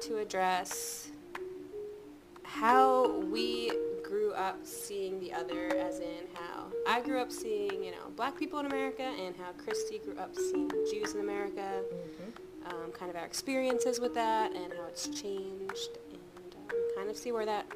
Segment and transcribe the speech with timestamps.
[0.00, 1.10] want to address
[2.42, 3.70] how we
[4.02, 8.38] grew up seeing the other as in how I grew up seeing, you know, black
[8.38, 12.74] people in America and how Christy grew up seeing Jews in America, Mm-hmm.
[12.84, 17.16] um, kind of our experiences with that and how it's changed and um, kind of
[17.16, 17.66] see where that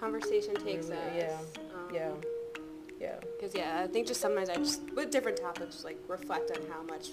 [0.00, 1.14] conversation takes Really, us.
[1.16, 1.38] yeah,
[1.74, 2.10] Um, Yeah.
[3.00, 3.16] Yeah.
[3.36, 6.82] Because yeah, I think just sometimes I just with different topics like reflect on how
[6.84, 7.08] much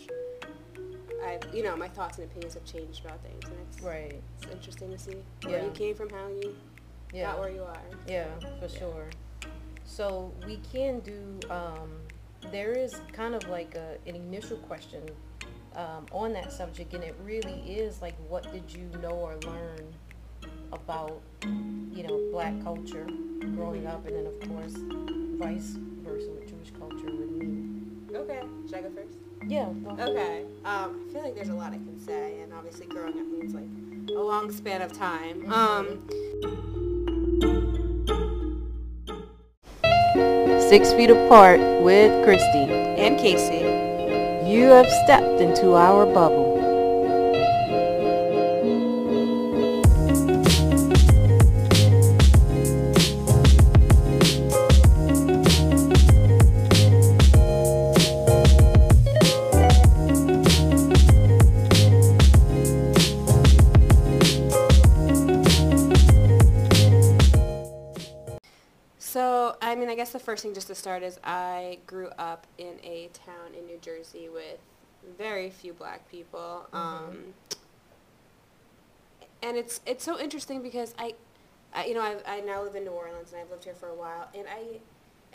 [1.23, 4.21] I, you know, my thoughts and opinions have changed about things, and it's Right.
[4.37, 5.65] it's interesting to see where Yeah.
[5.65, 6.55] you came from, how you
[7.11, 7.31] Yeah.
[7.31, 7.81] got where you are.
[8.07, 8.79] Yeah, for Yeah.
[8.79, 9.09] sure.
[9.83, 11.41] So we can do.
[11.49, 12.01] Um,
[12.51, 15.03] there is kind of like a, an initial question
[15.75, 19.93] um, on that subject, and it really is like, what did you know or learn
[20.71, 21.21] about,
[21.93, 23.05] you know, Black culture
[23.55, 24.75] growing up, and then of course,
[25.37, 28.15] vice versa with Jewish culture with me.
[28.15, 29.18] Okay, should I go first?
[29.49, 29.69] Yeah.
[29.99, 30.43] Okay.
[30.63, 33.53] Um, I feel like there's a lot I can say, and obviously growing up means
[33.55, 33.65] like
[34.15, 35.51] a long span of time.
[35.51, 36.05] Um,
[40.69, 42.45] Six feet apart with Christy.
[42.99, 43.65] and Casey.
[44.47, 46.48] You have stepped into our bubble.
[70.79, 74.57] Start is I grew up in a town in New Jersey with
[75.17, 76.67] very few black people.
[76.73, 77.33] Um,
[79.43, 81.13] and it's it's so interesting because I,
[81.73, 83.89] I you know, I, I now live in New Orleans and I've lived here for
[83.89, 84.29] a while.
[84.33, 84.79] And I,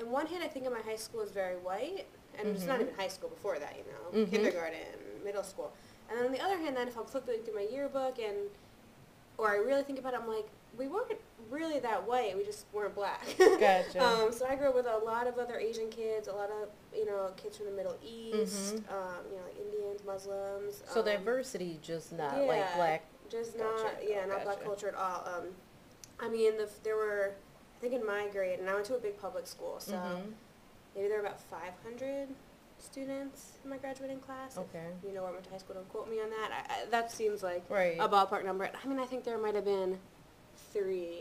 [0.01, 2.07] in one hand, I think of my high school as very white.
[2.39, 2.83] And it's not Mhm.
[2.83, 4.31] even high school before that, you know, Mhm.
[4.31, 4.79] kindergarten,
[5.23, 5.73] middle school.
[6.09, 8.51] And then on the other hand, then if I'm flipping through my yearbook and,
[9.39, 11.13] or I really think about it, I'm like, we weren't
[11.51, 12.37] really that white.
[12.37, 13.23] We just weren't black.
[13.39, 14.03] Gotcha.
[14.03, 16.69] um, so I grew up with a lot of other Asian kids, a lot of
[16.95, 18.93] you know kids from the Middle East, Mhm.
[18.93, 20.83] um, you know like Indians, Muslims.
[20.89, 23.03] So um, diversity, just not like black.
[23.31, 23.83] just Gotcha.
[23.85, 25.25] not yeah, not black culture at all.
[25.27, 25.45] Um,
[26.21, 27.33] I mean, the, there were
[27.77, 30.33] I think in my grade, and I went to a big public school, so Mhm.
[30.95, 32.29] maybe there were about 500
[32.79, 34.53] students in my graduating class.
[34.53, 34.87] If Okay.
[35.07, 36.51] you know where I went to high school, don't quote me on that.
[36.69, 37.99] I, I, that seems like Right.
[37.99, 38.71] a ballpark number.
[38.83, 39.99] I mean, I think there might have been
[40.75, 41.21] three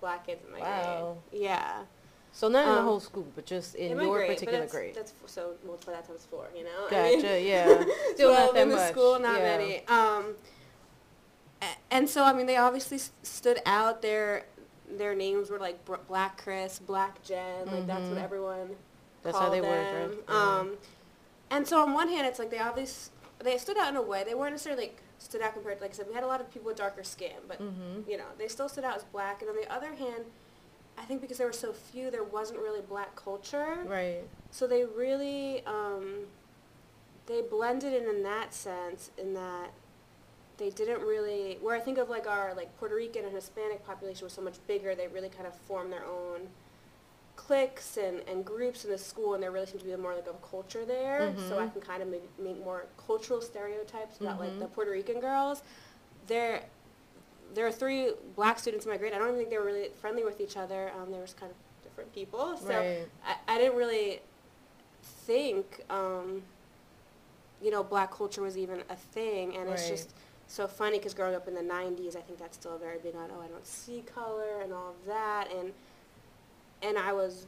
[0.00, 1.16] black kids in my Wow.
[1.30, 1.42] grade.
[1.42, 1.82] Yeah.
[2.32, 4.72] So not in the Um, whole school, but just in, my your grade, particular that's,
[4.72, 4.94] grade.
[4.94, 6.86] That's so multiply that times four, you know.
[6.88, 7.22] I Gotcha.
[7.28, 7.84] mean, yeah.
[8.14, 9.56] Still not that in the school, not yeah.
[9.56, 9.86] many.
[9.86, 10.34] Um,
[11.90, 14.02] and so I mean, they obviously stood out.
[14.02, 14.44] Their
[14.88, 15.78] their names were like
[16.08, 17.66] Black Chris, Black Jen.
[17.66, 18.22] Like that's what Mhm.
[18.24, 18.76] everyone.
[19.22, 20.02] That's how they were them.
[20.12, 20.22] addressed.
[20.28, 20.58] yeah.
[20.58, 20.76] Um,
[21.50, 24.24] and so on one hand, it's like they obviously they stood out in a way.
[24.24, 26.40] They weren't necessarily like stood out compared to like I said, we had a lot
[26.40, 28.08] of people with darker skin, but Mhm.
[28.08, 29.40] you know they still stood out as black.
[29.42, 30.24] And on the other hand,
[30.98, 33.78] I think because there were so few, there wasn't really black culture.
[33.86, 34.22] Right.
[34.50, 36.26] So they really um,
[37.26, 39.70] they blended in in that sense in that
[40.58, 44.24] they didn't really where I think of like our like Puerto Rican and Hispanic population
[44.24, 44.94] was so much bigger.
[44.94, 46.48] They really kind of formed their own
[47.36, 50.26] cliques and, and groups in the school, and there really seemed to be more like
[50.26, 51.32] a culture there.
[51.48, 51.72] So I Mhm.
[51.72, 54.58] can kind of make, make more cultural stereotypes about like Mhm.
[54.60, 55.62] the Puerto Rican girls.
[56.26, 56.62] There,
[57.54, 59.12] there are three black students in my grade.
[59.12, 60.90] I don't even think they were really friendly with each other.
[61.00, 62.56] Um, they were just kind of different people.
[62.56, 63.08] So Right.
[63.24, 64.20] I, I didn't really
[65.26, 66.42] think, um,
[67.62, 70.14] you know, black culture was even a thing, and it's just
[70.46, 73.30] so funny because growing up in the '90s, I think that's still very big on
[73.36, 75.72] oh, I don't see color and all of that, and
[76.82, 77.46] and I was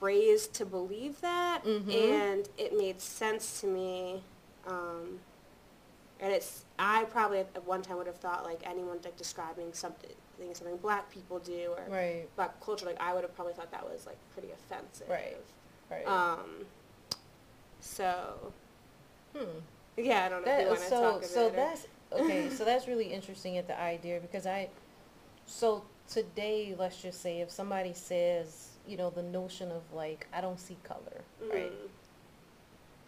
[0.00, 2.12] raised to believe that, Mhm.
[2.12, 4.22] and it made sense to me.
[4.66, 5.20] Um,
[6.20, 10.10] and it's I probably at one time would have thought like anyone like describing something
[10.54, 12.26] something black people do or Right.
[12.36, 15.08] black culture, like I would have probably thought that was like pretty offensive.
[15.08, 15.36] Right.
[15.90, 16.06] Right.
[16.06, 16.66] Um.
[17.80, 18.52] So
[19.34, 19.44] hmm.
[19.96, 21.52] yeah, I don't know That, so talk so it.
[21.52, 22.50] or- that's okay.
[22.50, 24.68] so that's really interesting at the idea because I.
[25.46, 30.40] So today, let's just say if somebody says, you know, the notion of like I
[30.40, 31.22] don't see color,
[31.52, 31.72] right?
[31.72, 31.88] Mm.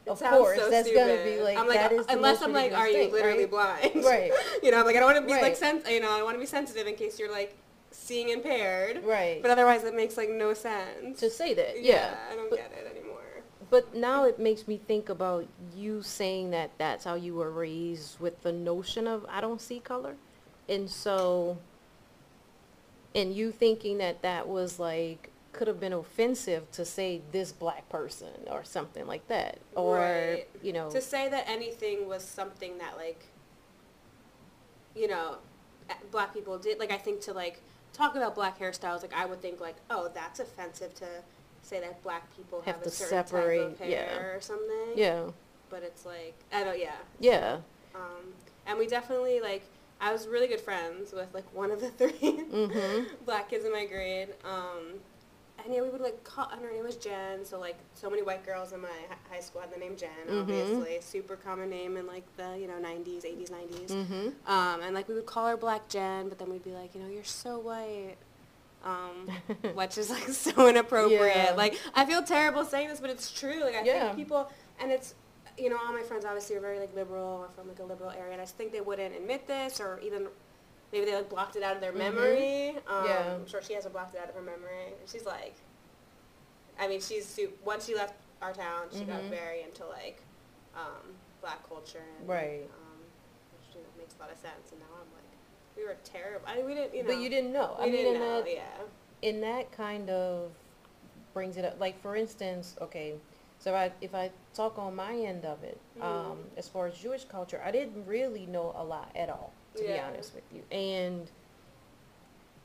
[0.04, 2.52] It Of course, so that's gonna be like, I'm like, that is the unless I'm
[2.52, 3.50] like, are you thing, literally right?
[3.50, 3.92] blind?
[4.04, 4.32] Right.
[4.62, 5.56] you know, I'm like, I don't want to be like Right.
[5.56, 7.56] sens- you know, I want to be sensitive in case you're like
[7.90, 9.04] seeing impaired.
[9.04, 9.40] Right.
[9.42, 11.20] But otherwise, it makes like no sense.
[11.20, 12.14] to say that, yeah.
[12.30, 13.20] I don't but, get it anymore.
[13.70, 18.18] But now it makes me think about you saying that that's how you were raised
[18.20, 20.16] with the notion of I don't see color.
[20.68, 21.58] And so,
[23.14, 27.88] and you thinking that that was like, could have been offensive to say this black
[27.88, 29.58] person or something like that.
[29.74, 30.46] Or, Right.
[30.62, 33.26] you know, to say that anything was something that like
[34.94, 35.36] you know
[36.10, 37.60] black people did like I think to like
[37.92, 41.06] talk about black hairstyles like I would think like oh that's offensive to
[41.62, 44.18] say that black people have, Have a certain type separate, of hair yeah.
[44.18, 44.92] or something.
[44.96, 45.24] Yeah.
[45.70, 46.94] But it's like I don't yeah.
[47.20, 47.58] Yeah.
[47.94, 48.32] Um,
[48.66, 49.62] and we definitely like
[50.00, 53.06] I was really good friends with like one of the 3 Mhm.
[53.24, 54.28] black kids in my grade.
[54.44, 54.94] Um,
[55.64, 57.44] and yeah, we would like call, and her name was Jen.
[57.44, 60.10] So like so many white girls in my hi- high school had the name Jen.
[60.28, 60.40] Mhm.
[60.42, 63.90] Obviously, super common name in like the you know 90s, 80s, 90s.
[63.90, 64.32] Mhm.
[64.48, 67.00] Um, and like we would call her Black Jen, but then we'd be like, you
[67.00, 68.16] know, you're so white.
[68.84, 69.28] Um,
[69.74, 71.20] which is like so inappropriate.
[71.36, 71.54] Yeah.
[71.56, 73.60] Like I feel terrible saying this, but it's true.
[73.62, 74.06] Like I Yeah.
[74.06, 74.50] think people,
[74.80, 75.14] and it's,
[75.56, 78.10] you know, all my friends obviously are very like liberal or from like a liberal
[78.10, 80.26] area, and I just think they wouldn't admit this or even
[80.92, 81.96] maybe they like blocked it out of their Mhm.
[81.98, 82.68] memory.
[82.86, 83.34] Um, Yeah.
[83.34, 84.88] I'm sure she hasn't blocked it out of her memory.
[85.00, 85.54] And she's like,
[86.78, 89.30] I mean, she's su- once she left our town, she got Mhm.
[89.30, 90.22] very into like
[90.74, 92.62] um, black culture and Right.
[92.62, 93.04] um,
[93.58, 94.70] which you know makes a lot of sense.
[94.70, 96.46] And now I'm like, we were terrible.
[96.46, 97.08] I mean, we didn't, you know.
[97.08, 97.76] But you didn't know.
[97.78, 98.42] I mean, didn't in know.
[98.42, 98.78] that yeah.
[99.22, 100.50] in that kind of
[101.34, 101.78] brings it up.
[101.78, 103.18] Like for instance, okay,
[103.58, 107.24] so I, if I talk on my end of it, um, as far as Jewish
[107.26, 110.62] culture, I didn't really know a lot at all, to be honest with you.
[110.70, 111.30] And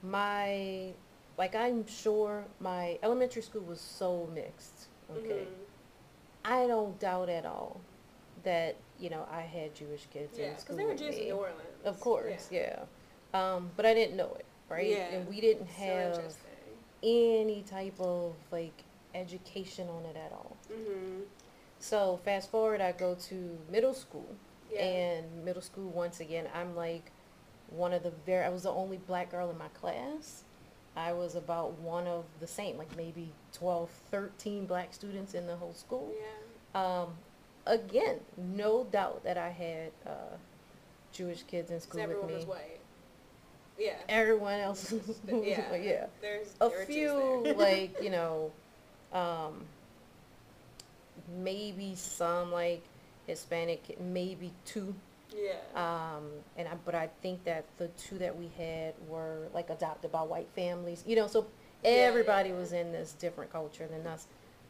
[0.04, 0.94] my,
[1.38, 4.88] like I'm sure my elementary school was so mixed.
[5.15, 5.65] Okay, Mhm.
[6.45, 7.80] I don't doubt at all
[8.44, 11.15] that you know I had Jewish kids Yeah, in because school they were with Jews
[11.15, 11.21] me.
[11.24, 11.86] in New Orleans.
[11.86, 12.83] Of course, yeah.
[13.33, 14.88] Um, but I didn't know it, right?
[14.88, 15.09] Yeah.
[15.13, 16.42] And we didn't have interesting.
[17.04, 18.83] any type of like
[19.15, 20.56] education on it at all.
[20.71, 21.24] Mhm.
[21.80, 24.36] So fast forward, I go to middle school,
[24.72, 24.81] Yeah.
[24.81, 27.12] and middle school once again, I'm like
[27.69, 28.44] one of the very.
[28.46, 30.44] I was the only black girl in my class.
[30.96, 35.56] I was about one of the same, like maybe 12, 13 black students in the
[35.56, 36.12] whole school.
[36.18, 37.02] yeah.
[37.02, 37.10] Um,
[37.68, 40.36] again, no doubt that I had uh,
[41.12, 42.36] Jewish kids in school with everyone me.
[42.36, 42.80] was white.
[43.78, 43.94] Yeah.
[44.10, 45.75] Everyone else, was, yeah.
[45.75, 46.06] yeah.
[46.22, 47.54] There's a there were Jews few there.
[47.56, 48.52] like you know
[49.14, 49.66] um
[51.38, 52.84] maybe some like
[53.28, 54.96] hispanic maybe two
[55.36, 55.54] yeah.
[56.16, 56.24] um
[56.58, 60.22] and i but i think that the two that we had were like adopted by
[60.22, 61.46] white families you know so
[61.84, 62.56] Yeah, everybody yeah.
[62.56, 64.28] was in this different culture than us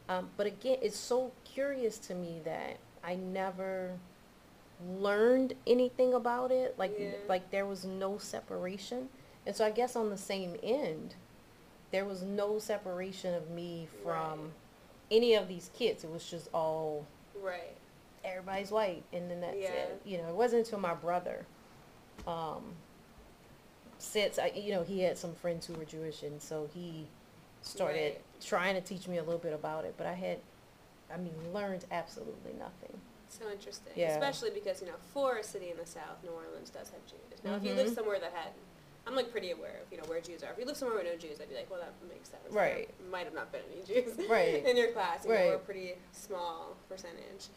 [0.08, 3.92] um but again it's so curious to me that i never
[4.98, 7.10] learned anything about it like Yeah.
[7.28, 9.08] like there was no separation
[9.46, 11.14] and so i guess on the same end
[11.90, 14.50] there was no separation of me from Right.
[15.10, 17.06] any of these kids it was just all
[17.42, 17.76] right.
[18.24, 19.70] Everybody's white and then that's Yeah.
[19.72, 21.46] it you know it wasn't until my brother
[22.26, 22.74] um
[23.98, 27.06] since i you know he had some friends who were jewish and so he
[27.62, 28.20] started Right.
[28.40, 30.38] trying to teach me a little bit about it but i had
[31.12, 33.00] i mean learned absolutely nothing
[33.30, 33.92] So interesting.
[33.94, 34.12] Yeah.
[34.16, 37.44] Especially because, you know, for a city in the South, New Orleans does have Jews.
[37.44, 37.94] Now, if you live Mhm.
[37.94, 38.52] somewhere that had,
[39.06, 40.50] I'm like pretty aware of, you know, where Jews are.
[40.52, 42.48] If you live somewhere with no Jews, I'd be like, well, that makes sense.
[42.48, 42.88] Right.
[42.98, 44.64] There might have not been any Jews Right.
[44.70, 45.24] in your class.
[45.26, 47.48] You know, we're a pretty small percentage.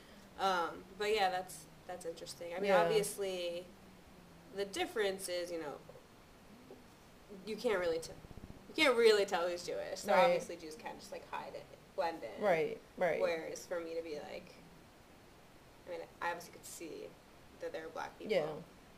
[0.42, 2.48] Um, but yeah, that's, that's interesting.
[2.56, 2.82] I mean, Yeah.
[2.82, 3.66] obviously,
[4.56, 5.74] the difference is, you know,
[7.46, 8.16] you can't really tell.
[8.76, 10.00] You can't really tell who's Jewish.
[10.00, 10.26] So Right.
[10.26, 11.64] obviously Jews can just like hide it,
[11.96, 12.44] blend in.
[12.44, 14.54] right right Whereas for me to be like,
[15.88, 17.08] I mean, I obviously could see
[17.62, 18.46] that there are black people yeah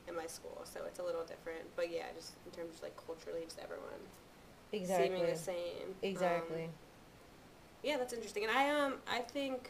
[0.08, 1.64] in my school, so it's a little different.
[1.76, 3.88] But yeah, just in terms of like culturally, just everyone
[4.72, 5.88] exactly seeming the same.
[5.88, 6.70] Um, exactly
[7.84, 8.44] yeah, that's interesting.
[8.44, 9.70] And I um, I think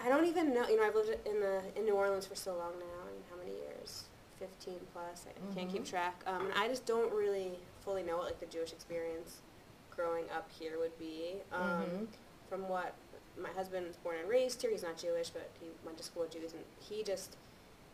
[0.00, 0.66] I don't even know.
[0.68, 3.00] You know, I've lived in the in New Orleans for so long now.
[3.08, 4.04] I mean, how many years?
[4.38, 5.26] Fifteen plus.
[5.28, 5.88] I can't keep Mhm.
[5.90, 6.22] track.
[6.26, 9.40] Um, and I just don't really fully know what like the Jewish experience
[9.90, 11.42] growing up here would be.
[11.52, 12.06] Um, Mhm.
[12.48, 12.94] From what
[13.36, 14.70] my husband was born and raised here.
[14.70, 17.36] He's not Jewish, but he went to school with Jews, and he just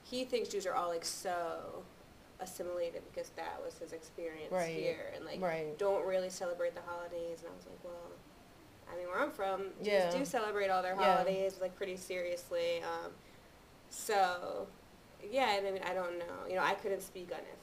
[0.02, 1.84] he thinks Jews are all like so
[2.40, 4.74] assimilated because that was his experience Right.
[4.74, 7.40] here, and like right don't really celebrate the holidays.
[7.42, 8.10] And I was like, well,
[8.92, 10.10] I mean, where I'm from, Jews Yeah.
[10.10, 11.12] do celebrate all their Yeah.
[11.16, 12.82] holidays like pretty seriously.
[12.82, 13.12] Um,
[13.88, 14.66] so,
[15.22, 16.46] yeah, I mean, I don't know.
[16.48, 17.58] You know, I couldn't speak on if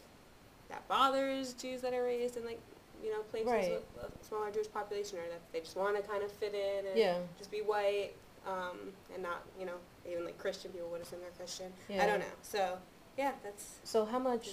[0.70, 2.60] that bothers Jews that are raised in like
[3.04, 3.72] you know places Right.
[3.96, 6.86] with a smaller Jewish population, or that they just want to kind of fit in
[6.88, 8.12] and yeah just be white
[8.46, 9.76] um, and not you know
[10.10, 11.72] even like Christian people would assume they're Christian.
[11.90, 12.26] yeah I don't know.
[12.42, 12.78] So,
[13.18, 14.50] yeah, that's so how much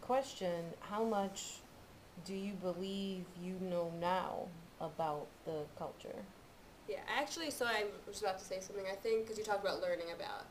[0.00, 1.56] question how much
[2.24, 4.46] do you believe you know now
[4.80, 6.14] about the culture
[6.88, 8.84] Yeah, actually, so I was about to say something.
[8.90, 10.46] I think because you talked about learning about,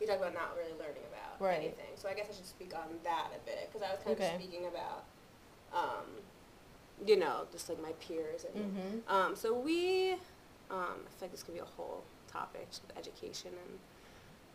[0.00, 1.58] you talked about not really learning about Right.
[1.58, 1.92] anything.
[1.96, 4.34] So I guess I should speak on that a bit because I was kind Okay.
[4.34, 5.04] of speaking about,
[5.74, 6.06] um,
[7.04, 8.54] you know, just like my peers and.
[8.64, 10.12] mm-hmm Um, so we,
[10.70, 13.78] um, I feel like this could be a whole topic, education and,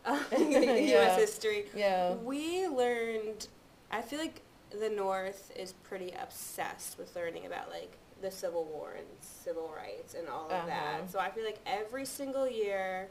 [0.32, 0.76] uh, Yeah.
[0.96, 1.16] U.S.
[1.16, 1.66] history.
[1.74, 2.14] Yeah.
[2.14, 3.48] We learned.
[3.90, 8.92] I feel like the North is pretty obsessed with learning about like the Civil War
[8.96, 10.66] and civil rights and all of Uh-huh.
[10.66, 11.10] that.
[11.10, 13.08] So I feel like every single year,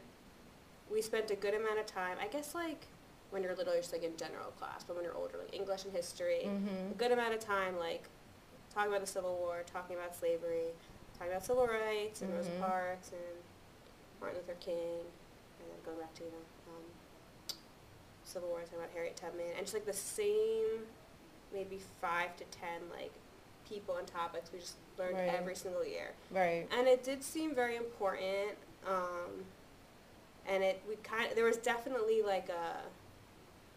[0.90, 2.16] we spent a good amount of time.
[2.20, 2.86] I guess like
[3.30, 5.84] when you're little, you're just like in general class, but when you're older, like English
[5.84, 6.96] and history, a Mhm.
[6.96, 8.04] good amount of time like
[8.74, 10.72] talking about the Civil War, talking about slavery,
[11.18, 12.60] talking about civil rights and Rosa Mhm.
[12.60, 13.42] Parks and
[14.20, 15.00] Martin Luther King,
[15.60, 16.84] and then going back to you know um,
[18.24, 20.86] Civil War, talking about Harriet Tubman, and just like the same
[21.52, 23.12] maybe five to ten like
[23.68, 25.34] people and topics we just learned Right.
[25.34, 26.66] every single year, Right.
[26.76, 28.56] and it did seem very important.
[28.86, 29.44] Um,
[30.46, 32.80] and it we kind of, there was definitely like a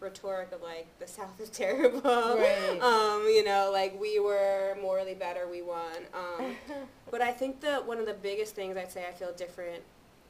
[0.00, 2.00] rhetoric of like the South is terrible.
[2.02, 2.78] Right.
[2.80, 5.96] Um, you know, like we were morally better, we won.
[6.14, 6.56] Um,
[7.10, 9.82] but I think that one of the biggest things I'd say I feel different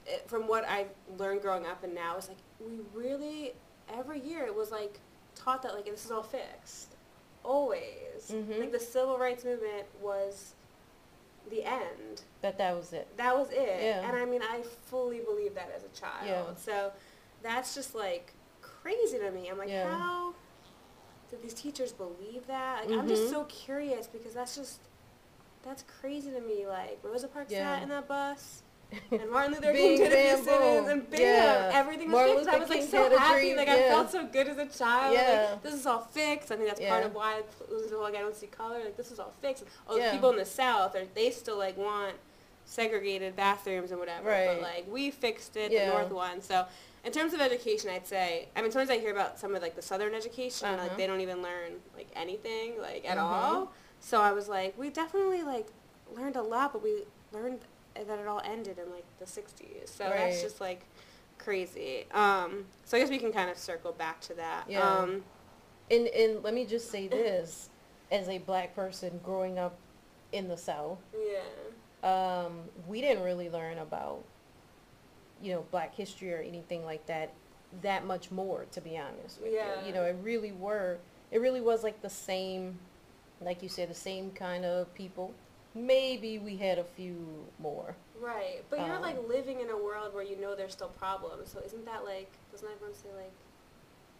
[0.08, 0.86] eh, from what I
[1.18, 3.52] learned growing up and now is like we really
[3.92, 4.98] every year it was like
[5.34, 6.91] taught that like this is all fixed,
[7.44, 8.28] always.
[8.30, 8.58] Mhm.
[8.60, 10.54] Like the civil rights movement was
[11.50, 12.22] the end.
[12.40, 13.08] That that was it.
[13.16, 13.82] That was it.
[13.82, 14.06] Yeah.
[14.08, 16.26] And I mean, I fully believe that as a child.
[16.26, 16.54] Yeah.
[16.56, 16.92] So
[17.42, 19.48] that's just like crazy to me.
[19.48, 19.90] I'm like, Yeah.
[19.90, 20.34] how
[21.30, 22.88] did these teachers believe that?
[22.88, 23.30] Like, I'm just Mhm.
[23.30, 24.80] so curious because that's just,
[25.62, 26.66] that's crazy to me.
[26.66, 27.76] Like, Rosa Parks Yeah.
[27.76, 28.61] sat in that bus.
[29.10, 30.88] And Martin Luther King did bam, sentence, boom.
[30.90, 31.70] and bam, Yeah.
[31.74, 32.48] everything was Martin fixed.
[32.54, 33.54] I was like King so happy.
[33.54, 35.14] Like I felt so good as a child.
[35.14, 35.48] Yeah.
[35.52, 36.50] Like this is all fixed.
[36.52, 37.42] I think that's part of why
[38.00, 38.80] like I don't see color.
[38.84, 39.64] Like this is all fixed.
[39.88, 40.12] Oh, the Yeah.
[40.12, 42.14] people in the South are they still like want
[42.64, 44.28] segregated bathrooms and whatever.
[44.28, 44.46] Right.
[44.46, 45.86] But like we fixed it, Yeah.
[45.86, 46.40] the North won.
[46.40, 46.66] So
[47.04, 49.74] in terms of education, I'd say I mean sometimes I hear about some of like
[49.74, 50.82] the Southern education, Uh-huh.
[50.84, 53.22] like they don't even learn like anything like at Mhm.
[53.22, 53.72] all.
[54.00, 55.68] So I was like, we definitely like
[56.14, 57.60] learned a lot, but we learned
[57.94, 59.86] that it all ended in like the 60s.
[59.88, 60.84] So that's just like
[61.38, 62.04] crazy.
[62.12, 64.64] Um, so I guess we can kind of circle back to that.
[64.68, 64.80] Yeah.
[64.88, 65.24] Um,
[65.90, 67.68] And and let me just say this,
[68.10, 69.76] as a black person growing up
[70.32, 72.08] in the South, yeah.
[72.44, 74.22] um, we didn't really learn about,
[75.42, 77.32] you know, black history or anything like that
[77.82, 79.80] that much more, to be honest with Yeah.
[79.80, 79.88] you.
[79.88, 80.98] You know, it really were,
[81.30, 82.78] it really was like the same,
[83.40, 85.32] like you said, the same kind of people.
[85.74, 87.96] Maybe we had a few more.
[88.20, 88.62] Right.
[88.70, 91.50] But you're Um, like living in a world where you know there's still problems.
[91.50, 93.32] So isn't that like, doesn't everyone say like,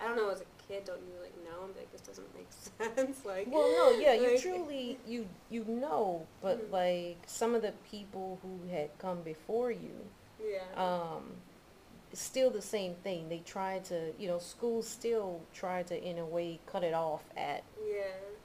[0.01, 2.49] I don't know, as a kid, don't you like know be like, this doesn't make
[2.97, 3.25] sense?
[3.25, 6.73] like, Well, no, yeah, you truly, you, you know, but Mhm.
[6.73, 9.95] like some of the people who had come before you,
[10.45, 10.63] Yeah.
[10.77, 11.37] um,
[12.15, 13.29] still the same thing.
[13.29, 17.23] They tried to, you know, schools still try to, in a way, cut it off
[17.37, 18.03] at, yeah.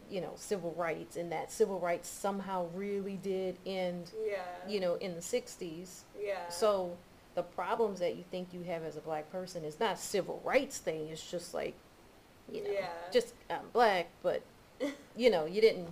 [0.10, 4.42] You know, civil rights, and that civil rights somehow really did end, Yeah.
[4.68, 6.04] you know, in the 60s.
[6.20, 6.48] Yeah.
[6.50, 6.98] So
[7.36, 10.78] the problems that you think you have as a black person is not civil rights
[10.80, 11.10] thing.
[11.10, 11.76] It's just like,
[12.52, 12.88] you know, Yeah.
[13.12, 14.42] just I'm black, but,
[15.16, 15.90] you know, you didn't,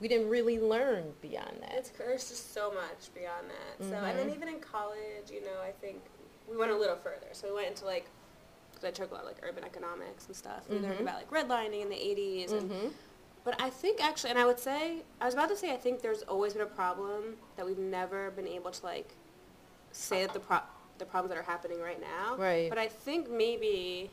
[0.00, 1.72] we didn't really learn beyond that.
[1.74, 3.84] It's there's just so much beyond that.
[3.88, 6.02] So and then even in college, you know, I think
[6.50, 7.28] we went a little further.
[7.32, 8.06] So we went into like,
[8.72, 10.68] because I took a lot of like urban economics and stuff.
[10.68, 11.00] We learned Mhm.
[11.02, 12.88] about like redlining in the 80s and hmm
[13.46, 16.02] But I think actually, and I would say, I was about to say, I think
[16.02, 19.14] there's always been a problem that we've never been able to like
[19.92, 20.66] say that the pro-
[20.98, 22.36] the problems that are happening right now.
[22.36, 22.68] Right.
[22.68, 24.10] But I think maybe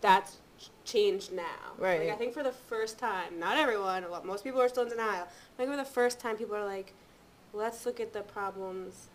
[0.00, 0.38] that's
[0.86, 1.74] changed now.
[1.76, 2.06] Right.
[2.06, 4.88] Like I think for the first time, not everyone, lot, most people are still in
[4.88, 5.24] denial.
[5.24, 6.94] I think for the first time, people are like,
[7.52, 9.08] let's look at the problems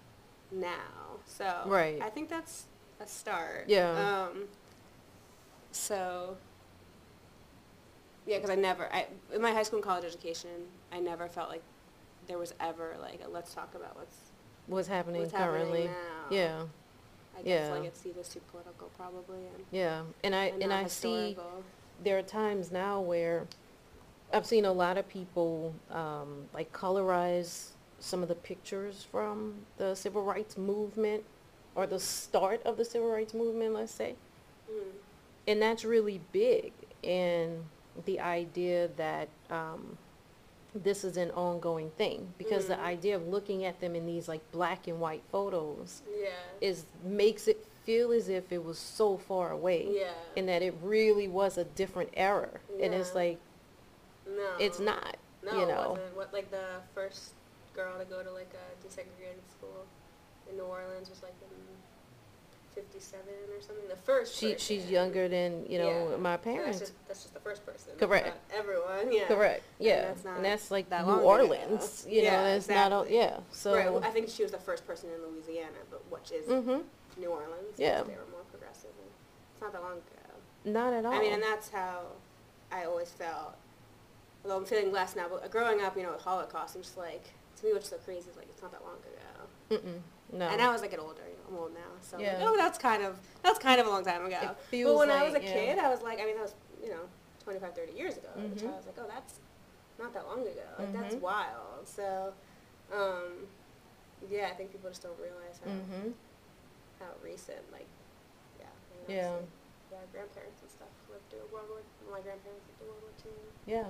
[0.52, 1.18] now.
[1.26, 2.00] So Right.
[2.04, 2.66] I think that's
[3.00, 3.66] a start.
[3.66, 4.28] Yeah.
[4.30, 4.44] Um,
[5.72, 6.38] so
[8.26, 10.50] yeah, because I never, I in my high school and college education,
[10.92, 11.64] I never felt like
[12.28, 14.16] there was ever like a let's talk about what's
[14.68, 15.88] What's happening what's currently.
[15.88, 15.96] happening
[16.30, 16.36] now.
[16.36, 16.64] Yeah.
[17.38, 17.74] I guess yeah.
[17.74, 21.28] like it's either too political probably and, Yeah, and I and and not I see
[21.30, 21.64] historical.
[22.04, 23.48] there are times now where
[24.34, 29.96] I've seen a lot of people um, like colorize some of the pictures from the
[29.96, 31.24] civil rights movement
[31.76, 34.16] or the start of the civil rights movement, let's say,
[34.72, 34.92] Mm.
[35.48, 36.72] and that's really big.
[37.04, 37.64] And
[38.06, 39.98] the idea that um,
[40.74, 42.84] this is an ongoing thing because the Mhm.
[42.84, 46.30] idea of looking at them in these like black and white photos Yeah.
[46.62, 50.14] is makes it feel as if it was so far away Yeah.
[50.38, 53.38] and that it really was a different era and it's like
[54.26, 54.56] no.
[54.60, 56.16] it's not No, you it know wasn't.
[56.16, 57.34] What like the first
[57.74, 59.86] girl to go to like a desegregated school
[60.50, 61.50] in New Orleans was like in
[62.76, 63.26] '57
[63.56, 63.88] or something.
[63.88, 64.36] The first.
[64.36, 64.60] she person.
[64.60, 66.18] she's younger than you know Yeah.
[66.18, 67.90] my So parents That's just, that's just the first person.
[67.98, 68.28] That's Correct.
[68.28, 69.12] not everyone.
[69.12, 69.26] Yeah.
[69.28, 71.28] correct yeah that's not and that's like that new long ago.
[71.28, 73.18] orleans you know Yeah, that's not all exactly.
[73.18, 73.92] yeah so right.
[73.92, 76.84] well, I think she was the first person in Louisiana, but which is mhm
[77.18, 77.76] New Orleans.
[77.78, 78.04] Yeah.
[78.04, 78.90] They were more progressive.
[78.98, 79.10] And
[79.54, 80.34] it's not that long ago.
[80.64, 81.12] Not at all.
[81.14, 82.04] I mean, and that's how
[82.72, 83.56] I always felt.
[84.46, 87.26] Although I'm feeling less now, but growing up, you know, with Holocaust, I'm just like,
[87.58, 89.82] to me, what's so crazy is like it's not that long ago.
[89.88, 90.00] Mm-mm.
[90.40, 90.48] No.
[90.48, 92.56] And now as I get older, you know, I'm old now, so I'm like, oh,
[92.58, 94.56] that's kind of that's kind of a long time ago.
[94.72, 95.54] But when I was a yeah.
[95.54, 97.04] kid, I was like, I mean, that was you know,
[97.44, 98.30] 25, 30 years ago.
[98.36, 99.40] Which I was like, oh, that's
[100.00, 100.66] not that long ago.
[100.80, 101.22] Like that's Mhm.
[101.22, 101.86] wild.
[101.88, 102.34] So,
[102.94, 103.48] um,
[104.30, 106.14] yeah, I think people just don't realize how Mhm.
[107.00, 107.88] how recent, like,
[108.60, 108.68] yeah.
[109.08, 109.38] Yeah.
[109.92, 111.82] Yeah, grandparents and stuff lived through World War.
[112.12, 113.30] My grandparents lived through World War Two.
[113.66, 113.90] Yeah.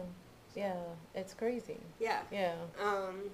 [0.56, 0.84] Yeah.
[1.13, 1.80] It's crazy.
[2.00, 2.24] Yeah.
[2.32, 2.56] Yeah.
[2.80, 3.30] Um,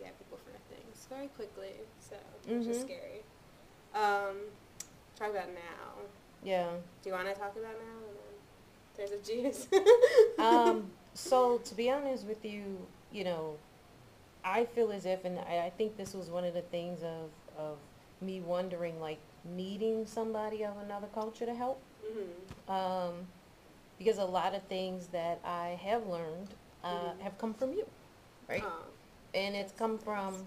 [0.00, 0.60] yeah, people forget
[1.06, 2.82] very quickly, so which is Mhm.
[2.82, 3.22] scary.
[3.94, 4.36] Um,
[5.16, 6.02] talk about now.
[6.42, 6.70] Yeah.
[7.02, 7.98] Do you want to talk about now?
[8.08, 8.34] And then
[8.96, 9.68] there's a juice.
[10.38, 13.56] um, so to be honest with you, you know,
[14.44, 17.30] I feel as if, and I, I think this was one of the things of,
[17.58, 17.78] of
[18.20, 19.18] me wondering, like,
[19.56, 21.80] needing somebody of another culture to help.
[22.02, 23.26] hmm Um,
[23.98, 26.48] because a lot of things that I have learned
[26.82, 27.20] uh, Mhm.
[27.20, 27.86] have come from you,
[28.48, 28.64] right?
[28.64, 28.84] Oh,
[29.34, 30.44] and it's come from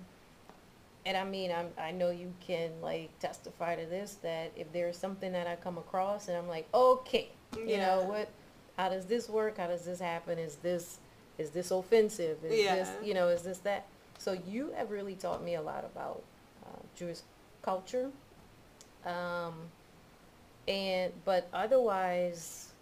[1.07, 4.97] and i mean I'm, i know you can like testify to this that if there's
[4.97, 7.29] something that i come across and i'm like okay
[7.65, 8.29] you know what?
[8.75, 9.57] How does this work?
[9.57, 10.37] How does this happen?
[10.37, 10.99] Is this
[11.37, 12.37] is this offensive?
[12.43, 12.75] Is Yeah.
[12.75, 13.85] this you know is this that?
[14.19, 16.21] So you have really taught me a lot about
[16.65, 17.19] uh, jewish
[17.61, 18.11] culture.
[19.05, 19.53] Um
[20.67, 22.73] and but otherwise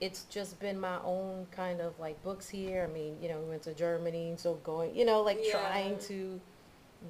[0.00, 2.86] it's just been my own kind of like books here.
[2.88, 5.52] I mean, you know, we went to Germany, so going, you know, like Yeah.
[5.52, 6.40] trying to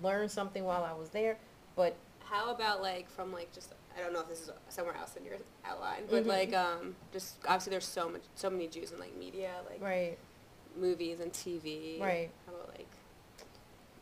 [0.02, 1.36] learn something while I was there.
[1.76, 5.16] But How about like from like just I don't know if this is somewhere else
[5.16, 6.28] in your outline, but Mhm.
[6.28, 10.16] like um just obviously there's so much so many Jews in like media like right,
[10.76, 12.00] movies and TV.
[12.00, 12.30] Right.
[12.46, 12.86] How about like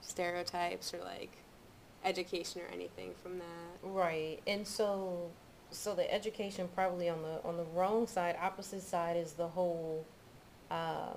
[0.00, 1.30] stereotypes or like
[2.04, 3.44] education or anything from that?
[3.82, 5.30] right, and so
[5.70, 10.04] so the education probably on the on the wrong side, opposite side is the whole,
[10.70, 11.16] um,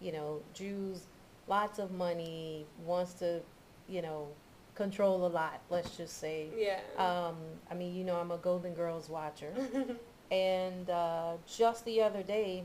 [0.00, 1.06] you know, Jews,
[1.48, 3.40] lots of money, wants to,
[3.88, 4.28] you know,
[4.74, 5.60] control a lot.
[5.70, 6.48] Let's just say.
[6.56, 6.80] Yeah.
[6.96, 7.36] Um,
[7.70, 9.52] I mean, you know, I'm a Golden Girls watcher.
[10.30, 12.62] And uh, just the other day,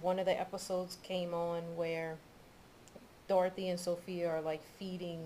[0.00, 2.16] one of the episodes came on where
[3.28, 5.20] Dorothy and Sophia are like feeding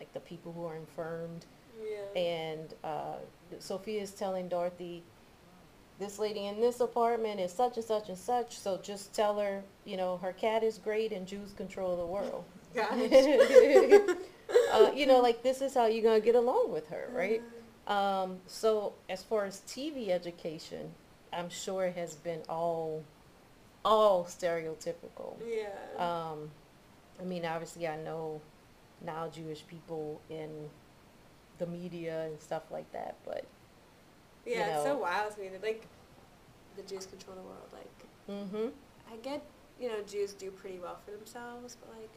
[0.00, 1.46] like the people who are infirmed.
[1.80, 2.20] yeah.
[2.20, 3.14] And uh,
[3.60, 5.04] Sophia is telling Dorothy,
[6.00, 9.62] this lady in this apartment is such and such and such, so just tell her,
[9.84, 12.44] you know, her cat is great and Jews control the world.
[12.76, 12.92] Gosh.
[14.72, 17.42] uh, you know, like this is how you're going to get along with her, right?
[17.86, 20.92] Um, so as far as TV education,
[21.32, 23.02] I'm sure it has been all,
[23.84, 25.36] all stereotypical.
[25.46, 25.68] Yeah.
[25.98, 26.50] Um,
[27.20, 28.40] I mean, obviously, I know
[29.04, 30.50] now Jewish people in
[31.58, 33.44] the media and stuff like that, but
[34.44, 35.86] yeah, you it's so wild to me that like
[36.76, 37.68] the Jews control the world.
[37.72, 38.68] Like mm-hmm,
[39.12, 39.42] I get,
[39.80, 42.10] you know, Jews do pretty well for themselves, but like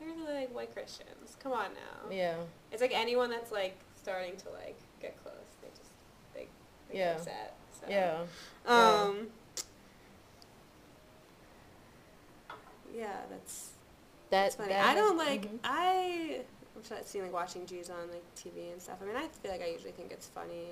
[0.00, 1.36] clearly like white Christians.
[1.42, 2.10] Come on now.
[2.10, 2.34] yeah,
[2.72, 5.90] It's like anyone that's like starting to like get close, they just
[6.34, 6.46] they,
[6.90, 7.12] they Yeah.
[7.12, 7.54] get upset.
[7.80, 7.86] So.
[7.88, 8.22] yeah,
[8.66, 9.28] Um.
[12.94, 13.70] Yeah, that's
[14.30, 14.70] that, that's funny.
[14.70, 15.58] that I don't like mhm.
[15.64, 16.40] I.
[16.76, 18.96] I'm trying to see like watching Jews on like TV and stuff.
[19.02, 20.68] I mean, I feel like I usually think it's funny,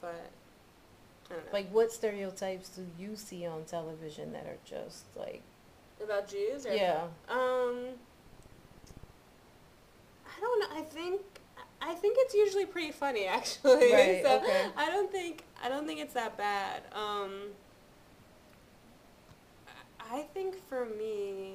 [0.00, 0.30] but
[1.30, 1.52] I don't know.
[1.52, 5.42] Like, what stereotypes do you see on television that are just like,
[6.02, 7.86] about Jews or yeah, Um,
[10.26, 10.76] I don't know.
[10.76, 11.20] I think
[11.80, 13.92] I think it's usually pretty funny, actually.
[13.92, 14.66] Right, so okay.
[14.76, 16.82] I don't think I don't think it's that bad.
[16.92, 17.48] Um,
[20.10, 21.54] I think for me,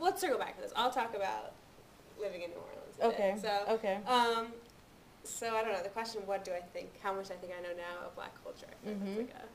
[0.00, 0.72] let's circle back to this.
[0.76, 1.52] I'll talk about
[2.20, 2.96] living in New Orleans.
[2.98, 3.06] bit.
[3.06, 4.48] okay, So, okay, um,
[5.24, 5.82] so I don't know.
[5.82, 6.90] The question, what do I think?
[7.02, 8.66] How much I think I know now of Black culture?
[8.82, 9.04] I think Mhm.
[9.16, 9.46] that's like a.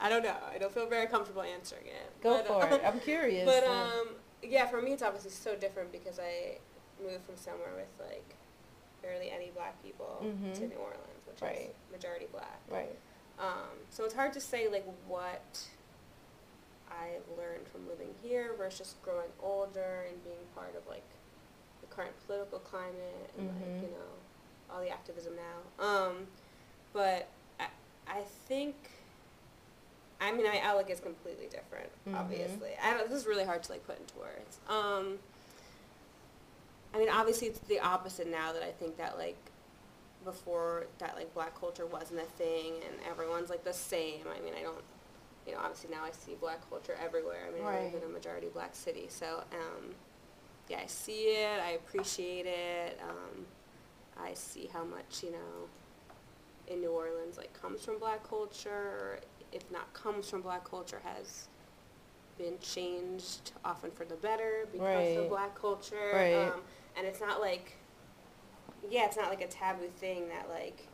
[0.00, 0.34] I don't know.
[0.52, 2.22] I don't feel very comfortable answering it.
[2.22, 2.82] go but, for uh, it.
[2.86, 3.44] I'm curious.
[3.44, 4.08] but um,
[4.42, 6.58] yeah, for me it's obviously so different because I
[7.02, 8.34] moved from somewhere with like
[9.02, 10.68] barely any black people to Mhm.
[10.70, 11.70] New Orleans, which Right.
[11.70, 12.60] is majority black.
[12.68, 12.94] right,
[13.38, 15.66] Um, so it's hard to say like what
[16.90, 21.04] I've learned from living here versus just growing older and being part of like
[21.80, 23.60] the current political climate and Mhm.
[23.60, 24.10] like you know
[24.74, 25.84] all the activism now.
[25.84, 26.26] Um,
[26.92, 27.28] but
[27.60, 27.66] I,
[28.08, 28.74] I think.
[30.20, 31.90] I mean, my outlook is completely different.
[32.08, 32.18] Mhm.
[32.18, 34.58] Obviously, I don't, this is really hard to like put into words.
[34.68, 35.18] Um,
[36.94, 39.36] I mean, obviously, it's the opposite now that I think that like
[40.24, 44.22] before that like black culture wasn't a thing and everyone's like the same.
[44.36, 44.82] I mean, I don't,
[45.46, 47.42] you know, obviously now I see black culture everywhere.
[47.48, 49.94] I mean, I live in a majority black city, so um,
[50.68, 51.60] yeah, I see it.
[51.60, 52.98] I appreciate it.
[53.08, 53.46] Um,
[54.18, 55.68] I see how much, you know,
[56.68, 59.20] in New Orleans, like, comes from black culture,
[59.56, 61.48] if not comes from black culture, has
[62.38, 65.16] been changed often for the better because Right.
[65.16, 66.10] of black culture.
[66.12, 66.34] Right.
[66.52, 66.60] Um,
[66.96, 67.72] and it's not like,
[68.90, 70.86] yeah, it's not like a taboo thing that, like,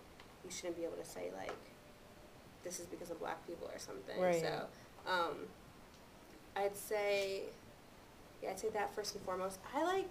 [0.45, 1.53] you shouldn't be able to say, like,
[2.63, 4.21] this is because of black people or something.
[4.21, 4.41] Right.
[4.41, 4.67] So,
[5.07, 5.35] um,
[6.55, 7.43] I'd say,
[8.41, 9.59] yeah, I'd say that first and foremost.
[9.75, 10.11] I like,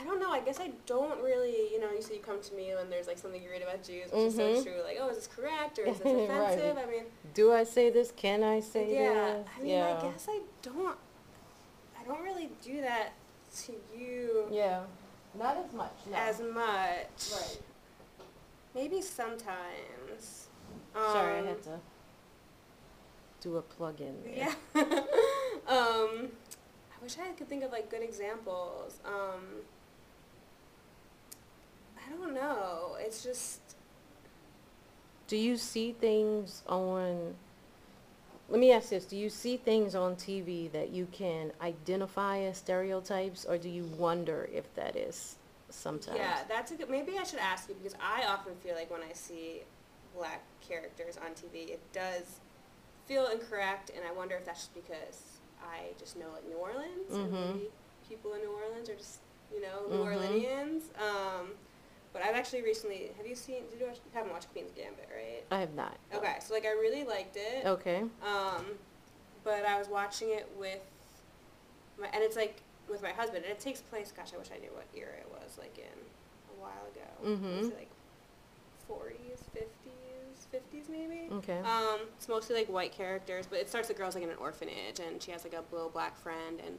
[0.00, 2.54] I don't know, I guess I don't really, you know, you say you come to
[2.54, 4.62] me when there's like something you read about Jews, which is so Mhm.
[4.64, 4.82] true.
[4.82, 6.30] Like, oh, is this correct or is this Right.
[6.52, 6.76] offensive?
[6.78, 8.10] I mean, Do I say this?
[8.10, 9.46] Can I say yeah, this?
[9.56, 9.96] I mean, yeah.
[9.98, 10.98] I guess I don't,
[12.00, 13.12] I don't really do that
[13.64, 14.82] to you Yeah.
[15.38, 15.92] Not as much.
[16.10, 16.16] No.
[16.16, 17.32] as much.
[17.32, 17.58] Right.
[18.74, 20.48] Maybe sometimes.
[20.94, 21.80] Sorry, I Um, had to
[23.40, 24.22] do a plug in.
[24.24, 24.34] there.
[24.36, 24.54] Yeah.
[25.68, 26.30] um,
[26.92, 28.98] I wish I could think of like good examples.
[29.04, 29.62] Um,
[32.06, 32.96] I don't know.
[32.98, 33.60] It's just
[35.26, 37.34] Do you see things on?
[38.48, 42.58] Let me ask this: Do you see things on TV that you can identify as
[42.58, 45.36] stereotypes, or do you wonder if that is
[45.70, 46.18] sometimes?
[46.18, 46.38] yeah.
[46.48, 46.90] That's a good.
[46.90, 49.62] Maybe I should ask you because I often feel like when I see
[50.14, 52.40] black characters on TV, it does
[53.06, 55.22] feel incorrect, and I wonder if that's just because
[55.62, 57.54] I just know like New Orleans and Mhm.
[57.54, 57.70] maybe
[58.08, 59.20] people in New Orleans are just
[59.52, 60.04] you know New Mhm.
[60.04, 60.82] Orleanians.
[61.00, 61.54] Um,
[62.14, 63.10] but I've actually recently.
[63.18, 63.64] Have you seen?
[63.70, 63.96] Did you watch?
[63.96, 65.44] You haven't watched Queen's Gambit, right?
[65.50, 65.96] I have not.
[66.14, 67.66] Okay, so like I really liked it.
[67.66, 68.02] Okay.
[68.24, 68.64] Um,
[69.42, 70.80] but I was watching it with
[72.00, 74.12] my, and it's like with my husband, and it takes place.
[74.16, 75.58] Gosh, I wish I knew what era it was.
[75.58, 75.84] Like in
[76.56, 77.36] a while ago.
[77.36, 77.58] Mhm.
[77.58, 77.90] Was it like
[78.86, 81.28] forties, fifties, fifties maybe?
[81.32, 81.58] Okay.
[81.58, 85.00] Um, it's mostly like white characters, but it starts the girl's like in an orphanage,
[85.00, 86.78] and she has like a little black friend, and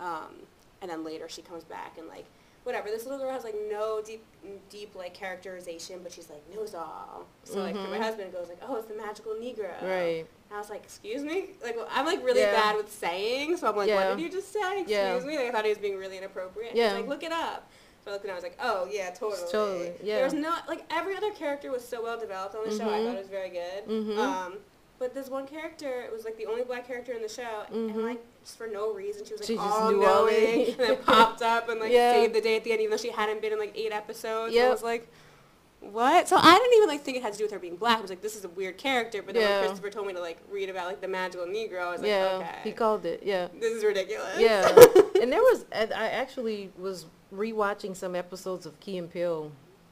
[0.00, 0.34] um,
[0.80, 2.24] and then later she comes back and like
[2.64, 2.88] whatever.
[2.88, 4.24] This little girl has like no deep,
[4.70, 7.26] deep like characterization, but she's like knows all.
[7.44, 9.70] So like my husband goes like, oh, it's the magical Negro.
[9.82, 10.26] Right.
[10.50, 11.50] And I was like, excuse me?
[11.62, 12.52] Like, well, I'm like really Yeah.
[12.52, 14.10] bad with saying, so I'm like, Yeah.
[14.10, 14.80] what did you just say?
[14.80, 15.18] Excuse Yeah.
[15.20, 15.36] me?
[15.38, 16.74] Like, I thought he was being really inappropriate.
[16.76, 16.90] Yeah.
[16.90, 17.70] He's like, look it up.
[18.04, 19.48] So I looked and I was like, oh, yeah, totally.
[19.52, 20.16] Totally, yeah.
[20.16, 22.84] There was no, like, every other character was so well developed on the show.
[22.90, 23.06] I Mhm.
[23.06, 23.86] thought it was very good.
[23.86, 24.18] Mhm.
[24.18, 24.58] Um,
[25.02, 27.90] but this one character, it was like the only black character in the show, and
[27.90, 28.04] Mhm.
[28.04, 31.68] like, just for no reason, she was like She all knowing, and then popped up
[31.68, 32.12] and like Yeah.
[32.12, 34.54] saved the day at the end, even though she hadn't been in like eight episodes.
[34.54, 34.68] Yep.
[34.68, 35.08] I was like,
[35.80, 36.28] what?
[36.28, 37.98] So I didn't even like think it had to do with her being black.
[37.98, 39.20] I was like, this is a weird character.
[39.22, 39.58] But then Yeah.
[39.60, 42.08] when Christopher told me to like read about like the magical Negro, I was like,
[42.08, 42.36] yeah.
[42.36, 43.22] okay, He called it.
[43.24, 43.48] Yeah.
[43.58, 44.38] this is ridiculous.
[44.38, 44.68] Yeah.
[45.20, 49.50] and there was, I actually was rewatching some episodes of Key and Peele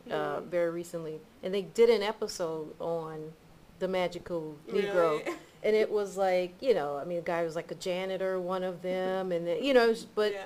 [0.09, 0.45] uh, Mhm.
[0.45, 3.33] very recently, and they did an episode on
[3.81, 5.19] the magical Negro.
[5.19, 5.25] Really?
[5.63, 8.65] And it was like, you know, I mean, the guy was like a janitor, one
[8.65, 10.45] of them, and then, you know, but yeah.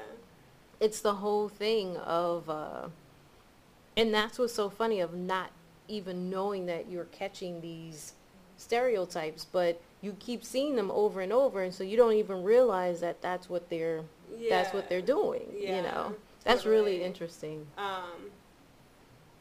[0.81, 2.89] it's the whole thing of, uh,
[3.97, 5.53] and that's what's so funny of not
[5.87, 8.15] even knowing that you're catching these
[8.57, 13.01] stereotypes, but you keep seeing them over and over, and so you don't even realize
[13.01, 14.03] that that's what they're
[14.49, 15.43] that's what they're doing.
[15.57, 17.67] Yeah, you know, that's really interesting.
[17.79, 18.31] Um,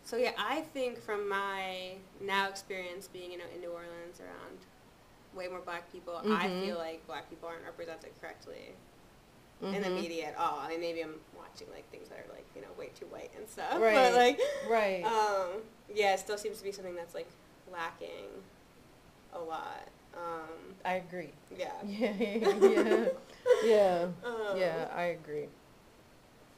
[0.03, 4.57] so yeah, I think from my now experience being you know in New Orleans around
[5.35, 6.61] way more black people, I Mhm.
[6.61, 8.75] feel like black people aren't represented correctly
[9.61, 9.95] in the Mhm.
[9.95, 10.59] media at all.
[10.59, 13.31] I mean, maybe I'm watching like things that are like you know way too white
[13.37, 13.93] and stuff, Right.
[13.95, 14.39] but like
[14.69, 15.03] Right.
[15.05, 15.61] um,
[15.93, 17.27] yeah, it still seems to be something that's like
[17.71, 18.43] lacking
[19.33, 19.87] a lot.
[20.15, 21.31] Um, I agree.
[21.57, 21.71] yeah.
[21.83, 23.07] Yeah, yeah,
[23.63, 24.87] yeah, Um, yeah.
[24.93, 25.47] I agree.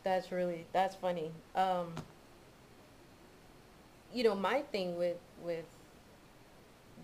[0.04, 1.32] That's really that's funny.
[1.56, 1.94] Um,
[4.16, 5.66] you know, my thing with with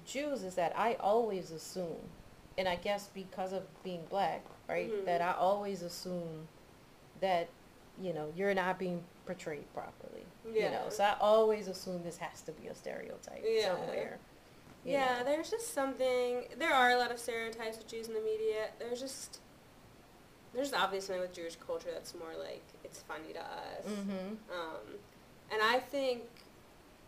[0.06, 1.97] Jews is that I always assume,
[2.58, 5.06] and I guess because of being black, right, Mhm.
[5.06, 6.47] that I always assume
[7.19, 7.50] that
[8.02, 10.26] you know you're not being portrayed properly.
[10.45, 13.76] You know, so I always assume this has to be a stereotype Yeah.
[13.76, 14.17] somewhere.
[14.84, 15.26] Yeah, know.
[15.26, 16.47] there's just something.
[16.58, 18.71] There are a lot of stereotypes with Jews in the media.
[18.80, 19.39] There's just
[20.54, 23.86] there's obviously with Jewish culture that's more like it's funny to us.
[23.86, 24.38] Mhm.
[24.52, 25.00] Um,
[25.52, 26.24] and I think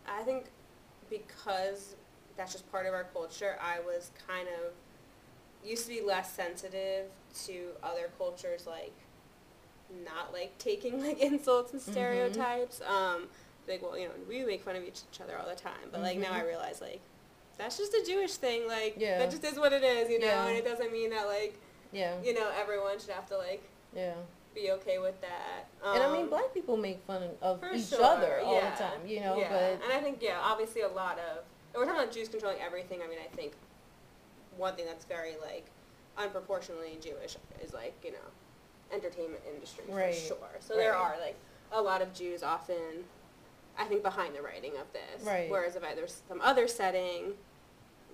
[0.08, 0.46] I think
[1.10, 1.94] because
[2.36, 4.72] that's just part of our culture, I was kind of
[5.68, 7.06] used to be less sensitive
[7.46, 8.92] to other cultures like
[10.04, 11.90] not like taking like insults and Mhm.
[11.92, 12.80] stereotypes.
[12.82, 13.28] Um,
[13.68, 16.18] like well, you know, we make fun of each other all the time, but like
[16.18, 16.46] now I Mhm.
[16.46, 17.00] realize like
[17.56, 18.66] that's just a Jewish thing.
[18.66, 19.18] Like Yeah.
[19.18, 20.46] that just is what it is, you know, Yeah.
[20.48, 21.54] and it doesn't mean that like
[21.92, 22.20] Yeah.
[22.22, 23.62] you know everyone should have to like
[23.94, 24.14] Yeah.
[24.54, 25.66] Be okay with that.
[25.84, 28.70] and I mean, Um, black people make fun of each sure, other all yeah.
[28.70, 29.36] the time, you know.
[29.36, 29.48] yeah.
[29.50, 31.38] But and I think yeah, obviously a lot of
[31.72, 33.00] if we're talking about Jews controlling everything.
[33.02, 33.52] I mean, I think
[34.56, 35.66] one thing that's very like
[36.16, 38.18] unproportionately Jewish is like you know
[38.92, 40.50] entertainment industry Right, for sure.
[40.60, 41.36] So there are like
[41.72, 43.04] a lot of Jews often
[43.76, 45.26] I think behind the writing of this.
[45.26, 45.50] Right.
[45.50, 47.32] Whereas if I, there's some other setting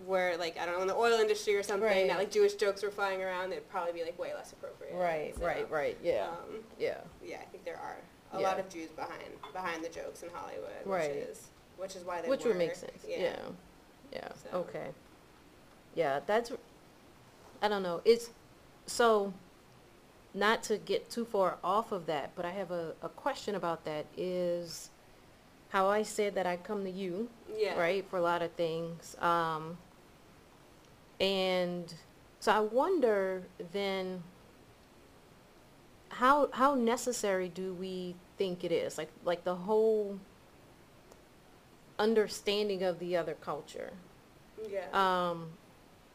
[0.06, 2.06] where like I don't know in the oil industry or something Right.
[2.08, 4.94] that like Jewish jokes were flying around, it'd probably be like way less appropriate.
[4.94, 6.98] Right, So, right, right, yeah, Um, yeah.
[7.22, 7.96] yeah, I think there are
[8.32, 8.48] a Yeah.
[8.48, 11.10] lot of Jews behind behind the jokes in Hollywood, Right.
[11.14, 13.18] which is which is why they Which would make sense, Yeah.
[13.20, 13.36] yeah,
[14.12, 14.58] yeah, So.
[14.58, 14.88] okay.
[15.94, 16.52] Yeah, that's,
[17.62, 18.30] I don't know, it's,
[18.86, 19.32] so,
[20.34, 23.84] not to get too far off of that, but I have a, a question about
[23.86, 24.90] that is
[25.70, 27.78] how I said that I come to you, Yeah.
[27.80, 29.16] right, for a lot of things.
[29.20, 29.78] Um,
[31.20, 31.92] and
[32.40, 34.22] so I wonder then
[36.08, 38.98] how how necessary do we think it is?
[38.98, 40.18] Like like the whole
[41.98, 43.92] understanding of the other culture.
[44.68, 44.86] Yeah.
[44.92, 45.50] Um,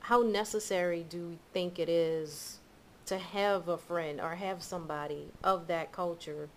[0.02, 2.60] how necessary do we think it is
[3.06, 6.50] to have a friend or have somebody of that culture